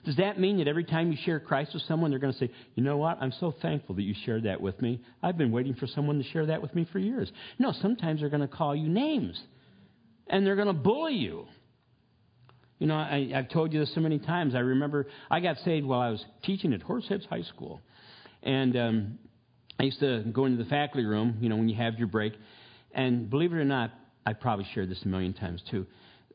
Does 0.04 0.16
that 0.16 0.38
mean 0.38 0.58
that 0.58 0.68
every 0.68 0.84
time 0.84 1.10
you 1.10 1.18
share 1.24 1.40
Christ 1.40 1.72
with 1.74 1.82
someone, 1.84 2.10
they're 2.10 2.20
going 2.20 2.34
to 2.34 2.38
say, 2.38 2.50
you 2.76 2.84
know 2.84 2.98
what? 2.98 3.18
I'm 3.20 3.32
so 3.40 3.54
thankful 3.60 3.96
that 3.96 4.02
you 4.02 4.14
shared 4.24 4.44
that 4.44 4.60
with 4.60 4.80
me. 4.80 5.00
I've 5.22 5.38
been 5.38 5.50
waiting 5.50 5.74
for 5.74 5.86
someone 5.88 6.18
to 6.18 6.28
share 6.28 6.46
that 6.46 6.62
with 6.62 6.74
me 6.74 6.86
for 6.92 6.98
years. 6.98 7.32
No, 7.58 7.72
sometimes 7.72 8.20
they're 8.20 8.28
going 8.28 8.42
to 8.42 8.46
call 8.46 8.76
you 8.76 8.88
names 8.88 9.42
and 10.28 10.46
they're 10.46 10.56
going 10.56 10.68
to 10.68 10.74
bully 10.74 11.14
you. 11.14 11.46
You 12.78 12.86
know, 12.86 12.96
I, 12.96 13.30
I've 13.34 13.48
told 13.48 13.72
you 13.72 13.80
this 13.80 13.94
so 13.94 14.00
many 14.00 14.18
times. 14.18 14.54
I 14.54 14.58
remember 14.58 15.06
I 15.30 15.40
got 15.40 15.56
saved 15.64 15.86
while 15.86 16.00
I 16.00 16.10
was 16.10 16.24
teaching 16.42 16.72
at 16.72 16.80
Horseheads 16.80 17.26
High 17.26 17.42
School. 17.42 17.80
And 18.42 18.76
um, 18.76 19.18
I 19.78 19.84
used 19.84 20.00
to 20.00 20.22
go 20.32 20.46
into 20.46 20.62
the 20.62 20.68
faculty 20.68 21.06
room, 21.06 21.38
you 21.40 21.48
know, 21.48 21.56
when 21.56 21.68
you 21.68 21.76
have 21.76 21.98
your 21.98 22.08
break. 22.08 22.34
And 22.92 23.30
believe 23.30 23.52
it 23.52 23.56
or 23.56 23.64
not, 23.64 23.90
I 24.26 24.32
probably 24.32 24.66
shared 24.74 24.90
this 24.90 25.02
a 25.04 25.08
million 25.08 25.34
times 25.34 25.62
too. 25.70 25.86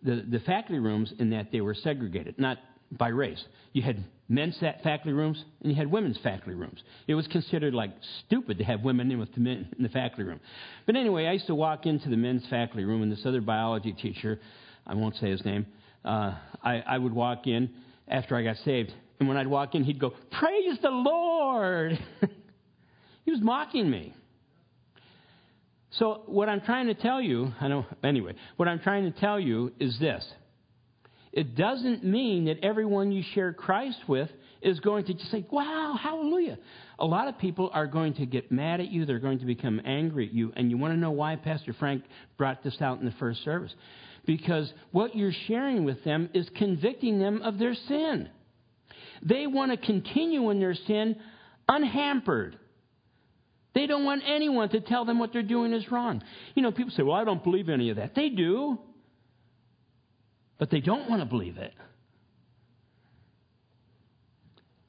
The, 0.04 0.25
the 0.30 0.39
faculty 0.39 0.80
rooms, 0.80 1.13
in 1.19 1.32
that 1.32 1.52
they 1.52 1.62
were 1.62 1.73
segregated, 1.73 2.39
not 2.39 2.58
by 2.91 3.10
race. 3.10 3.43
You 3.73 3.82
had 3.82 4.04
men's 4.28 4.58
faculty 4.60 5.12
rooms 5.12 5.43
and 5.62 5.71
you 5.71 5.78
had 5.78 5.91
women's 5.91 6.17
faculty 6.19 6.54
rooms. 6.54 6.82
It 7.08 7.15
was 7.15 7.28
considered 7.28 7.73
like 7.73 7.91
stupid 8.25 8.58
to 8.60 8.63
have 8.63 8.82
women 8.82 9.12
in 9.12 9.19
with 9.19 9.33
the 9.33 9.42
men 9.42 9.67
in 9.77 9.83
the 9.83 9.90
faculty 9.90 10.23
room. 10.23 10.40
But 10.85 10.96
anyway, 10.96 11.25
I 11.25 11.33
used 11.33 11.48
to 11.48 11.56
walk 11.56 11.85
into 11.85 12.10
the 12.10 12.17
men's 12.17 12.46
faculty 12.50 12.85
room, 12.85 13.02
and 13.04 13.12
this 13.12 13.25
other 13.25 13.42
biology 13.42 13.94
teacher, 13.94 14.40
I 14.87 14.96
won't 14.96 15.15
say 15.17 15.29
his 15.29 15.44
name, 15.46 15.65
uh, 16.06 16.35
I, 16.63 16.83
I 16.85 16.97
would 16.97 17.13
walk 17.13 17.47
in 17.47 17.69
after 18.08 18.35
I 18.35 18.43
got 18.43 18.58
saved. 18.65 18.93
And 19.19 19.27
when 19.27 19.37
I'd 19.37 19.47
walk 19.47 19.75
in, 19.75 19.83
he'd 19.83 20.00
go, 20.00 20.13
Praise 20.31 20.77
the 20.81 20.89
Lord! 20.89 22.00
he 23.25 23.31
was 23.31 23.41
mocking 23.41 23.89
me. 23.89 24.13
So, 25.91 26.21
what 26.27 26.50
I'm 26.50 26.62
trying 26.62 26.87
to 26.87 26.93
tell 26.93 27.21
you, 27.21 27.52
I 27.60 27.67
know, 27.67 27.85
anyway, 28.04 28.35
what 28.58 28.67
I'm 28.67 28.79
trying 28.79 29.12
to 29.12 29.19
tell 29.19 29.39
you 29.39 29.73
is 29.79 29.97
this. 30.00 30.25
It 31.31 31.56
doesn't 31.56 32.04
mean 32.04 32.45
that 32.45 32.63
everyone 32.63 33.12
you 33.12 33.23
share 33.33 33.54
Christ 33.54 34.00
with 34.08 34.29
is 34.62 34.79
going 34.79 35.06
to 35.06 35.13
just 35.13 35.31
say, 35.31 35.45
wow, 35.52 35.97
hallelujah. 36.00 36.58
A 37.00 37.06
lot 37.06 37.27
of 37.27 37.37
people 37.37 37.69
are 37.73 37.87
going 37.87 38.13
to 38.15 38.25
get 38.25 38.52
mad 38.52 38.81
at 38.81 38.91
you. 38.91 39.06
They're 39.06 39.19
going 39.19 39.39
to 39.39 39.45
become 39.45 39.81
angry 39.85 40.27
at 40.27 40.33
you. 40.33 40.52
And 40.56 40.69
you 40.69 40.77
want 40.77 40.93
to 40.93 41.00
know 41.00 41.12
why 41.12 41.35
Pastor 41.37 41.73
Frank 41.73 42.04
brought 42.37 42.63
this 42.63 42.81
out 42.81 43.00
in 43.00 43.06
the 43.06 43.13
first 43.19 43.43
service? 43.43 43.73
because 44.29 44.71
what 44.91 45.15
you're 45.15 45.33
sharing 45.47 45.85
with 45.85 46.04
them 46.04 46.29
is 46.35 46.47
convicting 46.56 47.17
them 47.17 47.41
of 47.41 47.58
their 47.58 47.73
sin. 47.73 48.29
They 49.23 49.47
want 49.47 49.71
to 49.71 49.77
continue 49.77 50.52
in 50.52 50.60
their 50.60 50.75
sin 50.75 51.15
unhampered. 51.67 52.56
They 53.73 53.87
don't 53.87 54.04
want 54.04 54.21
anyone 54.27 54.69
to 54.69 54.81
tell 54.81 55.04
them 55.04 55.17
what 55.17 55.33
they're 55.33 55.41
doing 55.41 55.73
is 55.73 55.89
wrong. 55.91 56.21
You 56.54 56.62
know, 56.62 56.71
people 56.71 56.91
say, 56.95 57.02
well, 57.02 57.15
I 57.15 57.23
don't 57.23 57.43
believe 57.43 57.69
any 57.69 57.89
of 57.89 57.97
that. 57.97 58.13
They 58.13 58.29
do, 58.29 58.77
but 60.60 60.69
they 60.69 60.79
don't 60.79 61.10
want 61.10 61.23
to 61.23 61.25
believe 61.25 61.58
it 61.58 61.73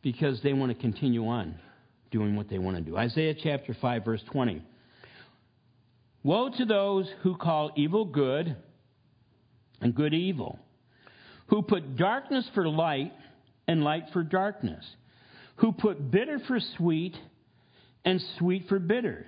because 0.02 0.42
they 0.42 0.52
want 0.52 0.70
to 0.70 0.78
continue 0.78 1.26
on 1.26 1.58
doing 2.10 2.36
what 2.36 2.48
they 2.48 2.58
want 2.58 2.76
to 2.76 2.82
do. 2.82 2.96
Isaiah 2.96 3.34
chapter 3.34 3.76
5, 3.80 4.04
verse 4.04 4.22
20. 4.32 4.62
Woe 6.22 6.50
to 6.50 6.64
those 6.64 7.08
who 7.22 7.36
call 7.36 7.70
evil 7.76 8.04
good 8.04 8.56
and 9.80 9.94
good 9.94 10.12
evil, 10.12 10.58
who 11.46 11.62
put 11.62 11.96
darkness 11.96 12.48
for 12.54 12.68
light 12.68 13.12
and 13.66 13.82
light 13.82 14.04
for 14.12 14.22
darkness, 14.22 14.84
who 15.56 15.72
put 15.72 16.10
bitter 16.10 16.38
for 16.46 16.58
sweet 16.76 17.16
and 18.04 18.20
sweet 18.38 18.68
for 18.68 18.78
bitter. 18.78 19.26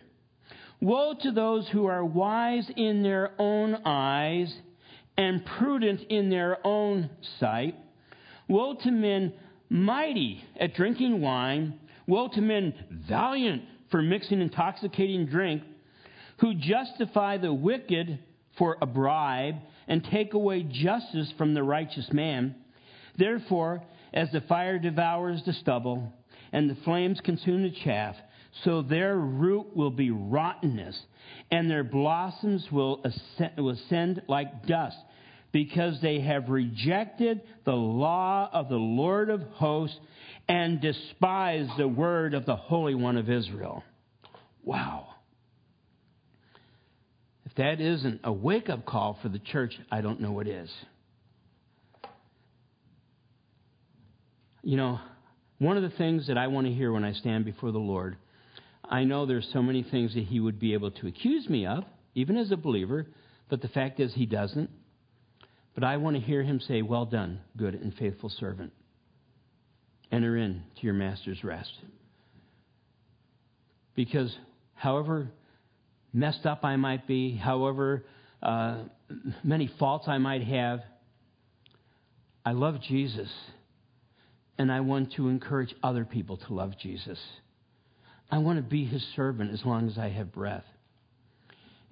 Woe 0.80 1.14
to 1.22 1.30
those 1.30 1.68
who 1.68 1.87
are 1.87 2.05
wise 2.05 2.68
in 2.76 3.03
their 3.03 3.30
own 3.39 3.76
eyes 3.85 4.53
and 5.16 5.45
prudent 5.59 6.01
in 6.09 6.28
their 6.28 6.59
own 6.66 7.09
sight. 7.39 7.76
Woe 8.49 8.74
to 8.74 8.91
men 8.91 9.33
mighty 9.68 10.43
at 10.59 10.74
drinking 10.74 11.20
wine. 11.20 11.78
Woe 12.07 12.29
to 12.29 12.41
men 12.41 12.75
valiant 13.09 13.63
for 13.91 14.03
mixing 14.03 14.41
intoxicating 14.41 15.27
drink, 15.27 15.63
who 16.39 16.55
justify 16.55 17.37
the 17.39 17.53
wicked 17.53 18.19
for 18.59 18.77
a 18.81 18.87
bribe 18.87 19.57
and 19.89 20.05
take 20.05 20.35
away 20.35 20.63
justice 20.63 21.33
from 21.39 21.55
the 21.55 21.63
righteous 21.63 22.13
man. 22.13 22.55
Therefore, 23.17 23.83
as 24.13 24.31
the 24.33 24.41
fire 24.43 24.79
devours 24.79 25.43
the 25.45 25.53
stubble 25.53 26.13
and 26.53 26.69
the 26.69 26.77
flames 26.83 27.21
consume 27.23 27.63
the 27.63 27.71
chaff, 27.85 28.17
so 28.65 28.83
their 28.83 29.17
root 29.17 29.75
will 29.75 29.91
be 29.91 30.11
rottenness, 30.11 31.01
and 31.51 31.71
their 31.71 31.85
blossoms 31.85 32.71
will 32.71 33.01
ascend, 33.05 33.53
will 33.57 33.71
ascend 33.71 34.23
like 34.29 34.67
dust, 34.67 34.99
because 35.53 36.01
they 36.01 36.21
have 36.21 36.51
rejected 36.51 37.41
the 37.65 37.73
law 37.73 38.51
of 38.53 38.69
the 38.69 38.77
Lord 38.77 39.31
of 39.31 39.43
hosts 39.55 39.99
and 40.49 40.80
despise 40.80 41.68
the 41.78 41.88
word 41.88 42.34
of 42.34 42.47
the 42.47 42.57
Holy 42.57 42.95
One 42.95 43.16
of 43.16 43.30
Israel. 43.30 43.82
Wow. 44.64 45.09
If 47.45 47.55
that 47.57 47.80
isn't 47.80 48.20
a 48.24 48.32
wake 48.32 48.68
up 48.68 48.86
call 48.86 49.18
for 49.22 49.28
the 49.28 49.38
church, 49.38 49.78
I 49.90 50.01
don't 50.01 50.20
know 50.20 50.32
what 50.32 50.47
is. 50.47 50.70
You 54.62 54.76
know, 54.76 55.01
one 55.59 55.76
of 55.76 55.82
the 55.82 55.97
things 55.97 56.28
that 56.28 56.38
I 56.38 56.47
want 56.47 56.66
to 56.66 56.72
hear 56.72 56.93
when 56.93 57.05
I 57.05 57.12
stand 57.12 57.45
before 57.45 57.72
the 57.72 57.78
Lord 57.78 58.16
I 58.93 59.05
know 59.05 59.24
there's 59.24 59.49
so 59.53 59.62
many 59.62 59.82
things 59.82 60.14
that 60.14 60.24
he 60.24 60.38
would 60.38 60.59
be 60.59 60.74
able 60.74 60.90
to 60.90 61.07
accuse 61.07 61.49
me 61.49 61.66
of, 61.66 61.84
even 62.14 62.36
as 62.36 62.51
a 62.51 62.57
believer, 62.57 63.07
but 63.49 63.62
the 63.62 63.68
fact 63.68 64.01
is 64.01 64.12
he 64.12 64.26
doesn't. 64.26 64.68
But 65.74 65.84
I 65.84 65.97
want 65.97 66.16
to 66.16 66.22
hear 66.22 66.43
him 66.43 66.61
say, 66.61 66.82
Well 66.82 67.07
done, 67.07 67.40
good 67.57 67.74
and 67.74 67.95
faithful 67.95 68.28
servant. 68.28 68.72
Enter 70.13 70.37
in 70.37 70.63
to 70.77 70.83
your 70.83 70.93
master's 70.93 71.43
rest. 71.43 71.73
Because 73.95 74.37
however 74.75 75.29
messed 76.13 76.45
up 76.45 76.65
I 76.65 76.77
might 76.77 77.07
be, 77.07 77.35
however 77.35 78.05
uh, 78.43 78.83
many 79.43 79.71
faults 79.79 80.07
I 80.09 80.19
might 80.19 80.45
have, 80.45 80.81
I 82.45 82.53
love 82.53 82.81
Jesus. 82.83 83.31
And 84.59 84.71
I 84.71 84.81
want 84.81 85.15
to 85.15 85.29
encourage 85.29 85.75
other 85.83 86.05
people 86.05 86.37
to 86.37 86.55
love 86.55 86.79
Jesus. 86.79 87.19
I 88.31 88.39
want 88.39 88.59
to 88.59 88.63
be 88.63 88.85
his 88.85 89.05
servant 89.17 89.53
as 89.53 89.65
long 89.65 89.89
as 89.89 89.97
I 89.97 90.11
have 90.11 90.31
breath. 90.31 90.65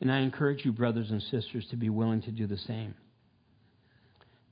And 0.00 0.12
I 0.12 0.20
encourage 0.20 0.64
you, 0.64 0.72
brothers 0.72 1.10
and 1.10 1.22
sisters, 1.22 1.66
to 1.70 1.76
be 1.76 1.88
willing 1.88 2.22
to 2.22 2.30
do 2.30 2.46
the 2.46 2.58
same. 2.58 2.94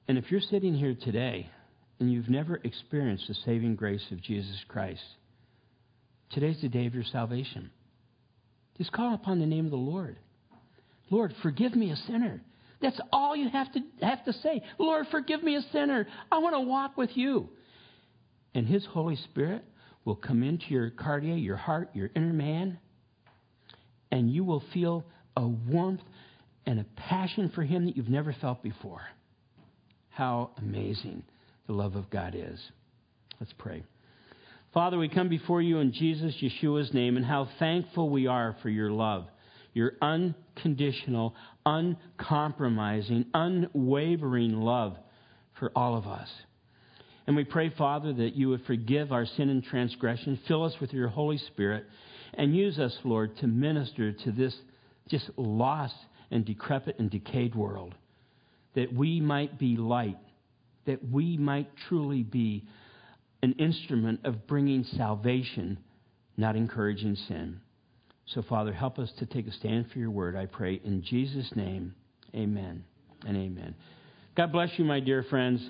And 0.07 0.17
if 0.17 0.31
you're 0.31 0.41
sitting 0.41 0.75
here 0.75 0.95
today 0.95 1.51
and 2.01 2.13
you've 2.13 2.29
never 2.29 2.61
experienced 2.63 3.29
the 3.29 3.35
saving 3.35 3.77
grace 3.77 4.05
of 4.11 4.23
Jesus 4.23 4.57
Christ, 4.69 5.03
today's 6.31 6.61
the 6.61 6.69
day 6.69 6.87
of 6.87 6.95
your 6.95 7.05
salvation. 7.05 7.71
Just 8.77 8.93
call 8.93 9.15
upon 9.15 9.41
the 9.41 9.47
name 9.47 9.65
of 9.65 9.71
the 9.71 9.77
Lord. 9.77 10.17
Lord, 11.11 11.35
forgive 11.43 11.75
me 11.75 11.91
a 11.91 11.97
sinner. 11.97 12.41
That's 12.81 13.01
all 13.13 13.35
you 13.35 13.49
have 13.49 13.73
to 13.73 13.81
have 14.03 14.25
to 14.25 14.33
say. 14.33 14.63
Lord, 14.79 15.07
forgive 15.11 15.43
me 15.43 15.57
a 15.57 15.63
sinner. 15.73 16.07
I 16.31 16.39
want 16.39 16.55
to 16.55 16.61
walk 16.61 16.97
with 16.97 17.11
you. 17.15 17.49
And 18.55 18.67
his 18.67 18.85
Holy 18.87 19.17
Spirit 19.17 19.65
will 20.05 20.17
come 20.17 20.43
into 20.43 20.67
your 20.69 20.91
cardia, 20.91 21.43
your 21.43 21.57
heart, 21.57 21.91
your 21.95 22.11
inner 22.15 22.33
man, 22.33 22.79
and 24.11 24.31
you 24.31 24.45
will 24.45 24.63
feel 24.73 25.05
a 25.37 25.47
warmth 25.47 26.01
and 26.67 26.81
a 26.81 26.87
passion 26.97 27.51
for 27.55 27.63
Him 27.63 27.87
that 27.87 27.97
you've 27.97 28.09
never 28.09 28.35
felt 28.41 28.63
before. 28.63 29.03
How 30.11 30.51
amazing 30.59 31.23
the 31.69 31.75
love 31.75 31.95
of 31.95 32.11
God 32.11 32.35
is. 32.37 32.59
Let's 33.39 33.53
pray. 33.57 33.85
Father, 34.75 34.99
we 34.99 35.09
come 35.09 35.29
before 35.29 35.63
you 35.63 35.79
in 35.79 35.93
Jesus 35.93 36.35
Yeshua's 36.43 36.93
name, 36.93 37.17
and 37.17 37.25
how 37.25 37.49
thankful 37.59 38.11
we 38.11 38.27
are 38.27 38.57
for 38.63 38.71
your 38.71 38.91
love, 38.91 39.27
your 39.75 39.93
unconditional, 40.03 41.35
uncompromising, 41.65 43.27
unwavering 43.35 44.55
love 44.61 44.97
for 45.59 45.71
all 45.77 45.97
of 45.97 46.07
us. 46.07 46.29
And 47.27 47.37
we 47.37 47.45
pray, 47.45 47.71
Father, 47.77 48.15
that 48.15 48.35
you 48.35 48.49
would 48.49 48.65
forgive 48.65 49.13
our 49.13 49.27
sin 49.27 49.51
and 49.51 49.63
transgression, 49.63 50.41
fill 50.49 50.65
us 50.65 50.75
with 50.81 50.95
your 50.95 51.09
Holy 51.09 51.39
Spirit, 51.39 51.85
and 52.35 52.57
use 52.57 52.79
us, 52.79 52.97
Lord, 53.05 53.37
to 53.39 53.47
minister 53.47 54.13
to 54.13 54.33
this 54.33 54.57
just 55.09 55.31
lost 55.37 55.95
and 56.31 56.45
decrepit 56.45 56.99
and 56.99 57.11
decayed 57.11 57.55
world. 57.55 57.95
That 58.75 58.93
we 58.93 59.21
might 59.21 59.59
be 59.59 59.77
light, 59.77 60.19
that 60.89 61.07
we 61.07 61.37
might 61.37 61.71
truly 61.89 62.23
be 62.23 62.65
an 63.43 63.53
instrument 63.59 64.21
of 64.25 64.47
bringing 64.47 64.83
salvation, 64.97 65.79
not 66.39 66.57
encouraging 66.57 67.15
sin. 67.29 67.61
So, 68.27 68.43
Father, 68.43 68.73
help 68.73 68.99
us 68.99 69.11
to 69.19 69.27
take 69.27 69.47
a 69.47 69.53
stand 69.53 69.91
for 69.93 69.99
your 69.99 70.11
word, 70.11 70.35
I 70.35 70.47
pray. 70.47 70.81
In 70.83 71.03
Jesus' 71.03 71.53
name, 71.55 71.95
amen 72.35 72.85
and 73.27 73.37
amen. 73.37 73.75
God 74.35 74.51
bless 74.51 74.71
you, 74.79 74.85
my 74.85 74.99
dear 75.01 75.23
friends. 75.25 75.61